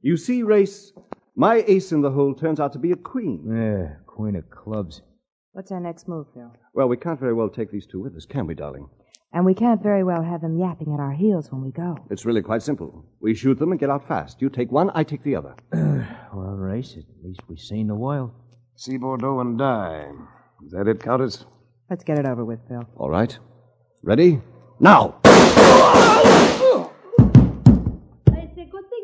You 0.01 0.17
see, 0.17 0.43
Race, 0.43 0.93
my 1.35 1.63
ace 1.67 1.91
in 1.91 2.01
the 2.01 2.11
hole 2.11 2.33
turns 2.33 2.59
out 2.59 2.73
to 2.73 2.79
be 2.79 2.91
a 2.91 2.95
queen. 2.95 3.43
Yeah, 3.47 3.95
queen 4.05 4.35
of 4.35 4.49
clubs. 4.49 5.01
What's 5.53 5.71
our 5.71 5.79
next 5.79 6.07
move, 6.07 6.27
Phil? 6.33 6.51
Well, 6.73 6.87
we 6.87 6.97
can't 6.97 7.19
very 7.19 7.33
well 7.33 7.49
take 7.49 7.71
these 7.71 7.85
two 7.85 8.01
with 8.01 8.15
us, 8.15 8.25
can 8.25 8.47
we, 8.47 8.55
darling? 8.55 8.89
And 9.33 9.45
we 9.45 9.53
can't 9.55 9.81
very 9.81 10.03
well 10.03 10.21
have 10.21 10.41
them 10.41 10.59
yapping 10.59 10.93
at 10.93 10.99
our 10.99 11.11
heels 11.11 11.51
when 11.51 11.63
we 11.63 11.71
go. 11.71 11.97
It's 12.11 12.25
really 12.25 12.41
quite 12.43 12.61
simple. 12.61 13.05
We 13.19 13.33
shoot 13.33 13.57
them 13.57 13.71
and 13.71 13.79
get 13.79 13.89
out 13.89 14.07
fast. 14.07 14.41
You 14.41 14.49
take 14.49 14.71
one, 14.71 14.91
I 14.93 15.03
take 15.03 15.23
the 15.23 15.35
other. 15.35 15.55
Well, 16.33 16.55
race, 16.55 16.97
at 16.97 17.03
least 17.23 17.41
we've 17.47 17.59
seen 17.59 17.85
the 17.85 17.93
wild. 17.93 18.31
See 18.75 18.97
Bordeaux 18.97 19.39
and 19.39 19.55
die. 19.55 20.07
Is 20.65 20.71
that 20.71 20.87
it, 20.87 20.99
Countess? 20.99 21.45
Let's 21.91 22.03
get 22.03 22.17
it 22.17 22.25
over 22.25 22.43
with, 22.43 22.59
Phil. 22.67 22.81
All 22.97 23.11
right. 23.11 23.37
Ready? 24.01 24.41
Now! 24.79 25.19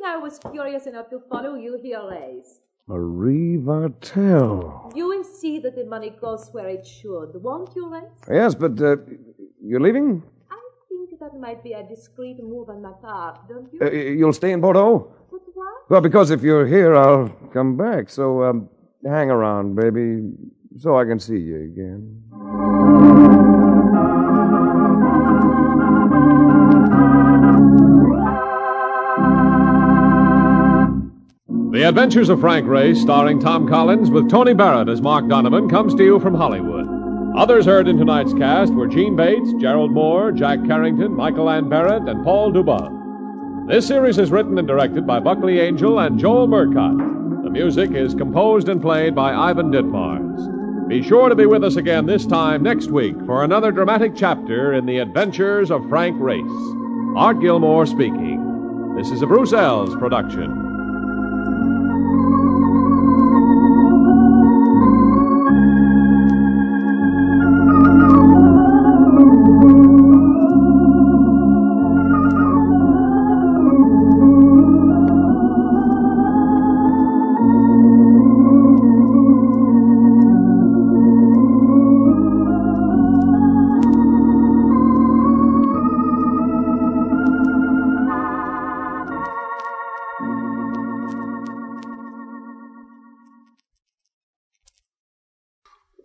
I 0.10 0.18
was 0.18 0.40
curious 0.52 0.88
enough 0.88 1.08
to 1.12 1.20
follow 1.30 1.54
you 1.54 1.78
here, 1.84 2.02
Race. 2.10 2.62
Marie 2.88 3.58
Vartel. 3.58 4.92
You 4.96 5.08
will 5.08 5.24
see 5.24 5.60
that 5.60 5.76
the 5.76 5.86
money 5.86 6.12
goes 6.20 6.50
where 6.52 6.68
it 6.68 6.84
should, 6.86 7.34
won't 7.44 7.76
you, 7.76 7.88
Race? 7.88 8.20
Yes, 8.28 8.56
but 8.56 8.82
uh, 8.82 8.98
you're 9.64 9.80
leaving? 9.80 10.24
I 10.50 10.60
think 10.90 11.20
that 11.20 11.40
might 11.40 11.64
be 11.64 11.74
a 11.74 11.84
discreet 11.84 12.44
move 12.44 12.70
on 12.70 12.82
my 12.82 12.94
part, 12.94 13.48
don't 13.48 13.72
you? 13.72 13.80
Uh, 13.80 13.92
you'll 13.92 14.34
stay 14.34 14.52
in 14.52 14.62
Bordeaux? 14.62 15.12
but 15.30 15.42
why? 15.54 15.82
Well, 15.90 16.02
because 16.02 16.32
if 16.32 16.42
you're 16.42 16.66
here, 16.66 16.96
I'll 16.96 17.30
come 17.54 17.78
back. 17.78 18.10
So 18.10 18.44
um, 18.44 18.68
hang 19.06 19.30
around, 19.30 19.76
baby, 19.76 20.32
so 20.80 20.98
I 20.98 21.06
can 21.06 21.20
see 21.20 21.38
you 21.38 21.58
again. 21.72 22.24
The 31.72 31.88
Adventures 31.88 32.30
of 32.30 32.40
Frank 32.40 32.66
Race, 32.66 33.00
starring 33.00 33.40
Tom 33.40 33.68
Collins 33.68 34.10
with 34.10 34.28
Tony 34.28 34.56
Barrett 34.56 34.90
as 34.90 35.04
Mark 35.04 35.28
Donovan, 35.28 35.70
comes 35.70 35.94
to 35.94 36.04
you 36.04 36.20
from 36.20 36.34
Hollywood. 36.34 36.88
Others 37.38 37.68
heard 37.68 37.88
in 37.88 37.96
tonight's 37.96 38.34
cast 38.34 38.74
were 38.74 38.88
Gene 38.88 39.16
Bates, 39.16 39.54
Gerald 39.60 39.92
Moore, 39.92 40.32
Jack 40.32 40.66
Carrington, 40.66 41.16
Michael 41.16 41.48
Ann 41.48 41.70
Barrett, 41.70 42.10
and 42.10 42.24
Paul 42.24 42.52
Dubov. 42.52 43.68
This 43.68 43.86
series 43.86 44.18
is 44.18 44.32
written 44.32 44.58
and 44.58 44.68
directed 44.68 45.06
by 45.06 45.20
Buckley 45.20 45.62
Angell 45.62 46.00
and 46.00 46.18
Joel 46.18 46.48
Murcott. 46.48 47.44
The 47.44 47.52
music 47.52 47.92
is 47.92 48.16
composed 48.16 48.68
and 48.68 48.82
played 48.82 49.14
by 49.14 49.32
Ivan 49.32 49.72
Ditmars. 49.72 50.88
Be 50.88 51.04
sure 51.04 51.30
to 51.30 51.36
be 51.36 51.46
with 51.46 51.64
us 51.64 51.76
again 51.76 52.08
this 52.08 52.26
time 52.26 52.64
next 52.64 52.88
week 52.88 53.16
for 53.28 53.44
another 53.44 53.72
dramatic 53.72 54.14
chapter 54.16 54.74
in 54.74 54.88
the 54.88 54.98
adventures 54.98 55.70
of 55.70 55.88
Frank 55.88 56.16
Race. 56.20 56.42
Art 57.16 57.40
Gilmore 57.40 57.86
speaking. 57.86 58.96
This 58.98 59.12
is 59.12 59.22
a 59.22 59.28
Bruce 59.28 59.52
Eells 59.52 59.98
production. 60.00 60.69
Thank 61.50 61.64
you. 61.64 61.79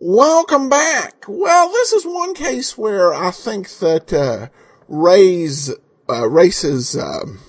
Welcome 0.07 0.69
back. 0.69 1.25
Well, 1.27 1.71
this 1.71 1.91
is 1.91 2.05
one 2.05 2.35
case 2.35 2.77
where 2.77 3.11
I 3.11 3.31
think 3.31 3.67
that 3.79 4.13
uh, 4.13 4.49
Ray's 4.87 5.73
uh, 6.07 6.29
Race's 6.29 6.95
um, 6.95 7.39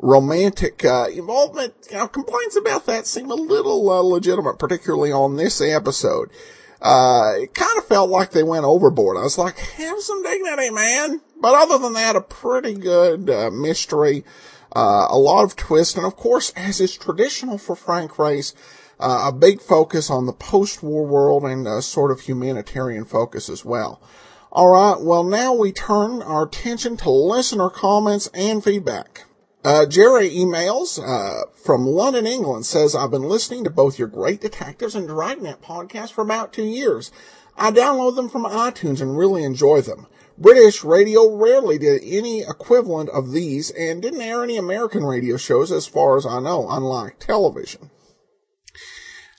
romantic 0.00 0.84
uh, 0.84 1.06
involvement, 1.14 1.74
you 1.88 1.98
know, 1.98 2.08
complaints 2.08 2.56
about 2.56 2.86
that 2.86 3.06
seem 3.06 3.30
a 3.30 3.36
little 3.36 3.88
uh, 3.88 4.00
legitimate, 4.00 4.58
particularly 4.58 5.12
on 5.12 5.36
this 5.36 5.60
episode. 5.60 6.30
Uh, 6.80 7.34
it 7.36 7.54
kind 7.54 7.78
of 7.78 7.86
felt 7.86 8.10
like 8.10 8.32
they 8.32 8.42
went 8.42 8.64
overboard. 8.64 9.16
I 9.16 9.22
was 9.22 9.38
like, 9.38 9.56
have 9.56 10.00
some 10.00 10.24
dignity, 10.24 10.70
man. 10.70 11.20
But 11.40 11.54
other 11.54 11.78
than 11.78 11.92
that, 11.92 12.16
a 12.16 12.20
pretty 12.20 12.74
good 12.74 13.30
uh, 13.30 13.52
mystery, 13.52 14.24
uh, 14.74 15.06
a 15.08 15.16
lot 15.16 15.44
of 15.44 15.54
twists, 15.54 15.96
and 15.96 16.04
of 16.04 16.16
course, 16.16 16.52
as 16.56 16.80
is 16.80 16.96
traditional 16.96 17.58
for 17.58 17.76
Frank 17.76 18.18
Race, 18.18 18.56
uh, 19.02 19.28
a 19.28 19.32
big 19.32 19.60
focus 19.60 20.08
on 20.08 20.26
the 20.26 20.32
post-war 20.32 21.04
world 21.04 21.44
and 21.44 21.66
a 21.66 21.82
sort 21.82 22.10
of 22.10 22.20
humanitarian 22.20 23.04
focus 23.04 23.48
as 23.48 23.64
well. 23.64 24.00
All 24.52 24.68
right, 24.68 25.00
well 25.00 25.24
now 25.24 25.52
we 25.52 25.72
turn 25.72 26.22
our 26.22 26.44
attention 26.44 26.96
to 26.98 27.10
listener 27.10 27.68
comments 27.68 28.28
and 28.32 28.62
feedback. 28.62 29.24
Uh, 29.64 29.86
Jerry 29.86 30.28
emails 30.30 30.98
uh, 30.98 31.46
from 31.54 31.86
London, 31.86 32.26
England, 32.26 32.66
says, 32.66 32.94
I've 32.94 33.12
been 33.12 33.22
listening 33.22 33.62
to 33.64 33.70
both 33.70 33.98
your 33.98 34.08
Great 34.08 34.40
Detectives 34.40 34.94
and 34.94 35.06
Dragnet 35.06 35.62
podcast 35.62 36.12
for 36.12 36.22
about 36.22 36.52
two 36.52 36.64
years. 36.64 37.12
I 37.56 37.70
download 37.70 38.16
them 38.16 38.28
from 38.28 38.44
iTunes 38.44 39.00
and 39.00 39.16
really 39.16 39.44
enjoy 39.44 39.80
them. 39.80 40.06
British 40.36 40.82
radio 40.82 41.36
rarely 41.36 41.78
did 41.78 42.02
any 42.04 42.40
equivalent 42.40 43.10
of 43.10 43.30
these 43.30 43.70
and 43.70 44.02
didn't 44.02 44.22
air 44.22 44.42
any 44.42 44.56
American 44.56 45.04
radio 45.04 45.36
shows 45.36 45.70
as 45.70 45.86
far 45.86 46.16
as 46.16 46.26
I 46.26 46.40
know, 46.40 46.66
unlike 46.68 47.20
television. 47.20 47.90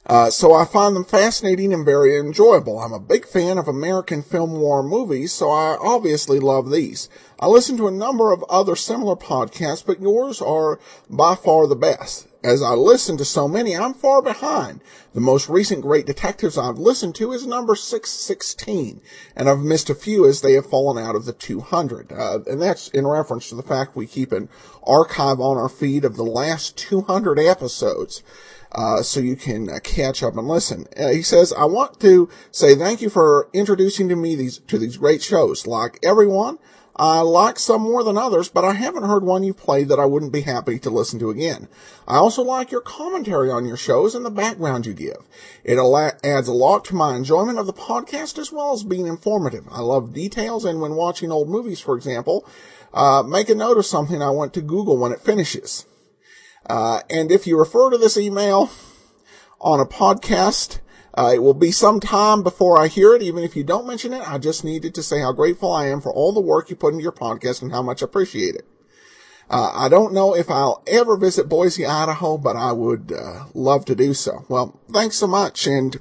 Uh, 0.05 0.29
so 0.29 0.53
I 0.53 0.65
find 0.65 0.95
them 0.95 1.05
fascinating 1.05 1.73
and 1.73 1.85
very 1.85 2.17
enjoyable. 2.17 2.79
I'm 2.79 2.91
a 2.91 2.99
big 2.99 3.25
fan 3.25 3.57
of 3.57 3.69
American 3.69 4.21
film 4.21 4.53
noir 4.53 4.83
movies, 4.83 5.31
so 5.31 5.49
I 5.49 5.77
obviously 5.79 6.39
love 6.39 6.69
these. 6.69 7.07
I 7.39 7.47
listen 7.47 7.77
to 7.77 7.87
a 7.87 7.91
number 7.91 8.33
of 8.33 8.43
other 8.49 8.75
similar 8.75 9.15
podcasts, 9.15 9.85
but 9.85 10.01
yours 10.01 10.41
are 10.41 10.79
by 11.09 11.35
far 11.35 11.67
the 11.67 11.75
best. 11.75 12.27
As 12.43 12.61
I 12.61 12.73
listen 12.73 13.15
to 13.17 13.25
so 13.25 13.47
many, 13.47 13.77
I'm 13.77 13.93
far 13.93 14.21
behind. 14.21 14.81
The 15.13 15.21
most 15.21 15.47
recent 15.47 15.81
Great 15.81 16.05
Detectives 16.05 16.57
I've 16.57 16.77
listened 16.77 17.15
to 17.15 17.31
is 17.31 17.47
number 17.47 17.73
616, 17.73 18.99
and 19.37 19.49
I've 19.49 19.59
missed 19.59 19.89
a 19.89 19.95
few 19.95 20.25
as 20.25 20.41
they 20.41 20.51
have 20.53 20.65
fallen 20.65 21.01
out 21.01 21.15
of 21.15 21.23
the 21.23 21.31
200. 21.31 22.11
Uh, 22.11 22.39
and 22.45 22.61
that's 22.61 22.89
in 22.89 23.07
reference 23.07 23.47
to 23.47 23.55
the 23.55 23.63
fact 23.63 23.95
we 23.95 24.07
keep 24.07 24.33
an 24.33 24.49
archive 24.85 25.39
on 25.39 25.55
our 25.55 25.69
feed 25.69 26.03
of 26.03 26.17
the 26.17 26.25
last 26.25 26.75
200 26.75 27.39
episodes 27.39 28.21
uh, 28.73 29.01
so 29.01 29.19
you 29.19 29.35
can 29.35 29.69
uh, 29.69 29.79
catch 29.83 30.23
up 30.23 30.35
and 30.35 30.47
listen. 30.47 30.87
Uh, 30.97 31.09
he 31.09 31.21
says, 31.21 31.53
I 31.53 31.65
want 31.65 31.99
to 32.01 32.29
say 32.51 32.75
thank 32.75 33.01
you 33.01 33.09
for 33.09 33.49
introducing 33.53 34.09
to 34.09 34.15
me 34.15 34.35
these, 34.35 34.59
to 34.59 34.77
these 34.77 34.97
great 34.97 35.21
shows. 35.21 35.67
Like 35.67 35.99
everyone, 36.03 36.57
I 36.95 37.21
like 37.21 37.57
some 37.57 37.81
more 37.81 38.03
than 38.03 38.19
others, 38.19 38.49
but 38.49 38.63
I 38.63 38.73
haven't 38.73 39.05
heard 39.05 39.23
one 39.23 39.43
you've 39.43 39.57
played 39.57 39.87
that 39.89 39.99
I 39.99 40.05
wouldn't 40.05 40.31
be 40.31 40.41
happy 40.41 40.77
to 40.79 40.91
listen 40.91 41.17
to 41.19 41.31
again. 41.31 41.67
I 42.07 42.17
also 42.17 42.43
like 42.43 42.71
your 42.71 42.81
commentary 42.81 43.49
on 43.49 43.65
your 43.65 43.77
shows 43.77 44.13
and 44.13 44.23
the 44.23 44.29
background 44.29 44.85
you 44.85 44.93
give. 44.93 45.25
It 45.63 45.79
adds 46.23 46.47
a 46.47 46.53
lot 46.53 46.85
to 46.85 46.95
my 46.95 47.15
enjoyment 47.15 47.57
of 47.57 47.65
the 47.65 47.73
podcast 47.73 48.37
as 48.37 48.51
well 48.51 48.73
as 48.73 48.83
being 48.83 49.07
informative. 49.07 49.65
I 49.71 49.81
love 49.81 50.13
details 50.13 50.65
and 50.65 50.81
when 50.81 50.93
watching 50.93 51.31
old 51.31 51.49
movies, 51.49 51.79
for 51.79 51.95
example, 51.95 52.45
uh, 52.93 53.23
make 53.23 53.49
a 53.49 53.55
note 53.55 53.77
of 53.77 53.87
something 53.87 54.21
I 54.21 54.29
want 54.29 54.53
to 54.53 54.61
Google 54.61 54.97
when 54.97 55.11
it 55.11 55.19
finishes. 55.19 55.85
Uh, 56.65 57.01
and 57.09 57.31
if 57.31 57.45
you 57.47 57.57
refer 57.57 57.89
to 57.89 57.97
this 57.97 58.17
email 58.17 58.71
on 59.59 59.79
a 59.79 59.85
podcast, 59.85 60.79
uh, 61.15 61.31
it 61.33 61.39
will 61.39 61.53
be 61.53 61.71
some 61.71 61.99
time 61.99 62.41
before 62.41 62.79
I 62.79 62.87
hear 62.87 63.13
it. 63.13 63.21
Even 63.21 63.43
if 63.43 63.55
you 63.55 63.63
don't 63.63 63.87
mention 63.87 64.13
it, 64.13 64.27
I 64.27 64.37
just 64.37 64.63
needed 64.63 64.95
to 64.95 65.03
say 65.03 65.19
how 65.19 65.31
grateful 65.31 65.71
I 65.71 65.87
am 65.87 66.01
for 66.01 66.11
all 66.11 66.31
the 66.31 66.41
work 66.41 66.69
you 66.69 66.75
put 66.75 66.93
into 66.93 67.03
your 67.03 67.11
podcast 67.11 67.61
and 67.61 67.71
how 67.71 67.81
much 67.81 68.01
I 68.01 68.05
appreciate 68.05 68.55
it. 68.55 68.65
Uh, 69.49 69.71
I 69.75 69.89
don't 69.89 70.13
know 70.13 70.35
if 70.35 70.49
I'll 70.49 70.81
ever 70.87 71.17
visit 71.17 71.49
Boise, 71.49 71.85
Idaho, 71.85 72.37
but 72.37 72.55
I 72.55 72.71
would 72.71 73.11
uh, 73.11 73.45
love 73.53 73.85
to 73.85 73.95
do 73.95 74.13
so. 74.13 74.45
Well, 74.47 74.79
thanks 74.91 75.17
so 75.17 75.27
much, 75.27 75.67
and 75.67 75.97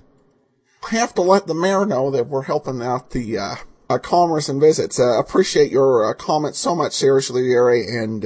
I 0.91 0.95
have 0.97 1.15
to 1.15 1.23
let 1.23 1.47
the 1.47 1.55
mayor 1.55 1.85
know 1.85 2.11
that 2.13 2.29
we're 2.29 2.43
helping 2.43 2.81
out 2.81 3.11
the 3.11 3.39
uh, 3.39 3.55
uh 3.91 3.99
commerce 3.99 4.49
and 4.49 4.61
visits. 4.61 4.99
Appreciate 4.99 5.71
your 5.71 6.15
comments 6.15 6.59
so 6.59 6.75
much, 6.75 6.93
seriously, 6.93 7.49
Gary. 7.49 7.85
And 7.87 8.25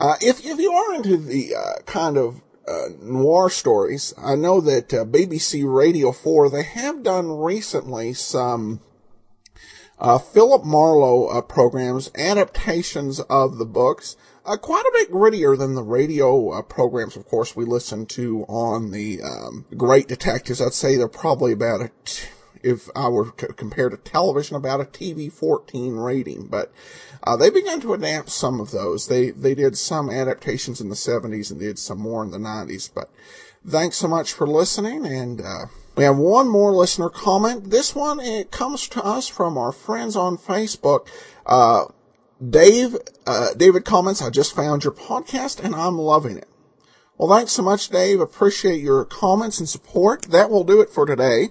if 0.00 0.44
if 0.44 0.58
you 0.58 0.72
are 0.72 0.94
into 0.94 1.16
the 1.16 1.54
kind 1.86 2.16
of 2.16 2.42
noir 3.00 3.48
stories, 3.50 4.12
I 4.18 4.34
know 4.34 4.60
that 4.60 4.88
BBC 4.88 5.62
Radio 5.64 6.12
Four 6.12 6.50
they 6.50 6.62
have 6.62 7.02
done 7.02 7.30
recently 7.30 8.12
some 8.12 8.80
uh, 9.98 10.18
Philip 10.18 10.64
Marlowe 10.64 11.26
uh, 11.26 11.40
programs, 11.40 12.10
adaptations 12.16 13.20
of 13.20 13.58
the 13.58 13.64
books, 13.64 14.16
uh, 14.44 14.56
quite 14.56 14.84
a 14.84 14.92
bit 14.92 15.10
grittier 15.10 15.58
than 15.58 15.74
the 15.74 15.82
radio 15.82 16.50
uh, 16.50 16.62
programs, 16.62 17.16
of 17.16 17.26
course, 17.26 17.56
we 17.56 17.64
listen 17.64 18.06
to 18.06 18.44
on 18.48 18.90
the 18.90 19.20
um, 19.22 19.64
Great 19.76 20.06
Detectives. 20.06 20.60
I'd 20.60 20.72
say 20.72 20.96
they're 20.96 21.08
probably 21.08 21.52
about 21.52 21.80
a, 21.80 21.90
t- 22.04 22.28
if 22.66 22.90
I 22.96 23.08
were 23.08 23.30
to 23.30 23.46
compare 23.52 23.88
to 23.88 23.96
television, 23.96 24.56
about 24.56 24.80
a 24.80 24.84
TV 24.84 25.32
14 25.32 25.94
rating. 25.94 26.46
But 26.46 26.72
uh, 27.22 27.36
they 27.36 27.50
began 27.50 27.80
to 27.82 27.94
adapt 27.94 28.30
some 28.30 28.60
of 28.60 28.72
those. 28.72 29.06
They 29.06 29.30
they 29.30 29.54
did 29.54 29.78
some 29.78 30.10
adaptations 30.10 30.80
in 30.80 30.88
the 30.88 30.96
70s 30.96 31.50
and 31.50 31.60
did 31.60 31.78
some 31.78 31.98
more 31.98 32.24
in 32.24 32.30
the 32.30 32.38
90s. 32.38 32.90
But 32.92 33.10
thanks 33.66 33.96
so 33.96 34.08
much 34.08 34.32
for 34.32 34.46
listening 34.46 35.06
and. 35.06 35.40
Uh, 35.40 35.66
we 35.96 36.04
have 36.04 36.18
one 36.18 36.46
more 36.46 36.74
listener 36.74 37.08
comment. 37.08 37.70
This 37.70 37.94
one 37.94 38.20
it 38.20 38.50
comes 38.50 38.86
to 38.88 39.02
us 39.02 39.28
from 39.28 39.56
our 39.56 39.72
friends 39.72 40.14
on 40.14 40.36
Facebook. 40.36 41.08
Uh, 41.46 41.86
Dave, 42.46 42.98
uh, 43.26 43.54
David 43.54 43.86
comments, 43.86 44.20
I 44.20 44.28
just 44.28 44.54
found 44.54 44.84
your 44.84 44.92
podcast 44.92 45.64
and 45.64 45.74
I'm 45.74 45.96
loving 45.96 46.36
it. 46.36 46.48
Well, 47.16 47.34
thanks 47.34 47.52
so 47.52 47.62
much, 47.62 47.88
Dave. 47.88 48.20
Appreciate 48.20 48.82
your 48.82 49.06
comments 49.06 49.58
and 49.58 49.66
support. 49.66 50.22
That 50.24 50.50
will 50.50 50.64
do 50.64 50.82
it 50.82 50.90
for 50.90 51.06
today. 51.06 51.48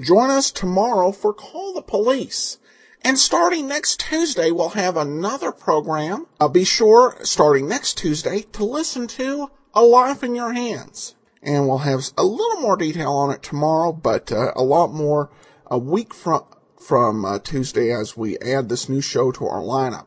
Join 0.00 0.30
us 0.30 0.50
tomorrow 0.50 1.12
for 1.12 1.32
Call 1.32 1.74
the 1.74 1.82
Police. 1.82 2.58
And 3.02 3.18
starting 3.18 3.68
next 3.68 4.00
Tuesday, 4.00 4.50
we'll 4.50 4.70
have 4.70 4.96
another 4.96 5.52
program. 5.52 6.26
Uh, 6.40 6.48
be 6.48 6.64
sure, 6.64 7.18
starting 7.22 7.68
next 7.68 7.98
Tuesday, 7.98 8.42
to 8.52 8.64
listen 8.64 9.06
to 9.08 9.50
A 9.74 9.82
Life 9.82 10.22
in 10.22 10.34
Your 10.34 10.52
Hands 10.52 11.14
and 11.44 11.68
we'll 11.68 11.78
have 11.78 12.10
a 12.16 12.24
little 12.24 12.60
more 12.60 12.76
detail 12.76 13.12
on 13.12 13.30
it 13.30 13.42
tomorrow, 13.42 13.92
but 13.92 14.32
uh, 14.32 14.52
a 14.56 14.62
lot 14.62 14.92
more 14.92 15.30
a 15.66 15.78
week 15.78 16.14
from 16.14 16.44
from 16.78 17.24
uh, 17.24 17.38
Tuesday 17.38 17.90
as 17.90 18.16
we 18.16 18.36
add 18.38 18.68
this 18.68 18.88
new 18.88 19.00
show 19.00 19.30
to 19.32 19.46
our 19.46 19.62
lineup. 19.62 20.06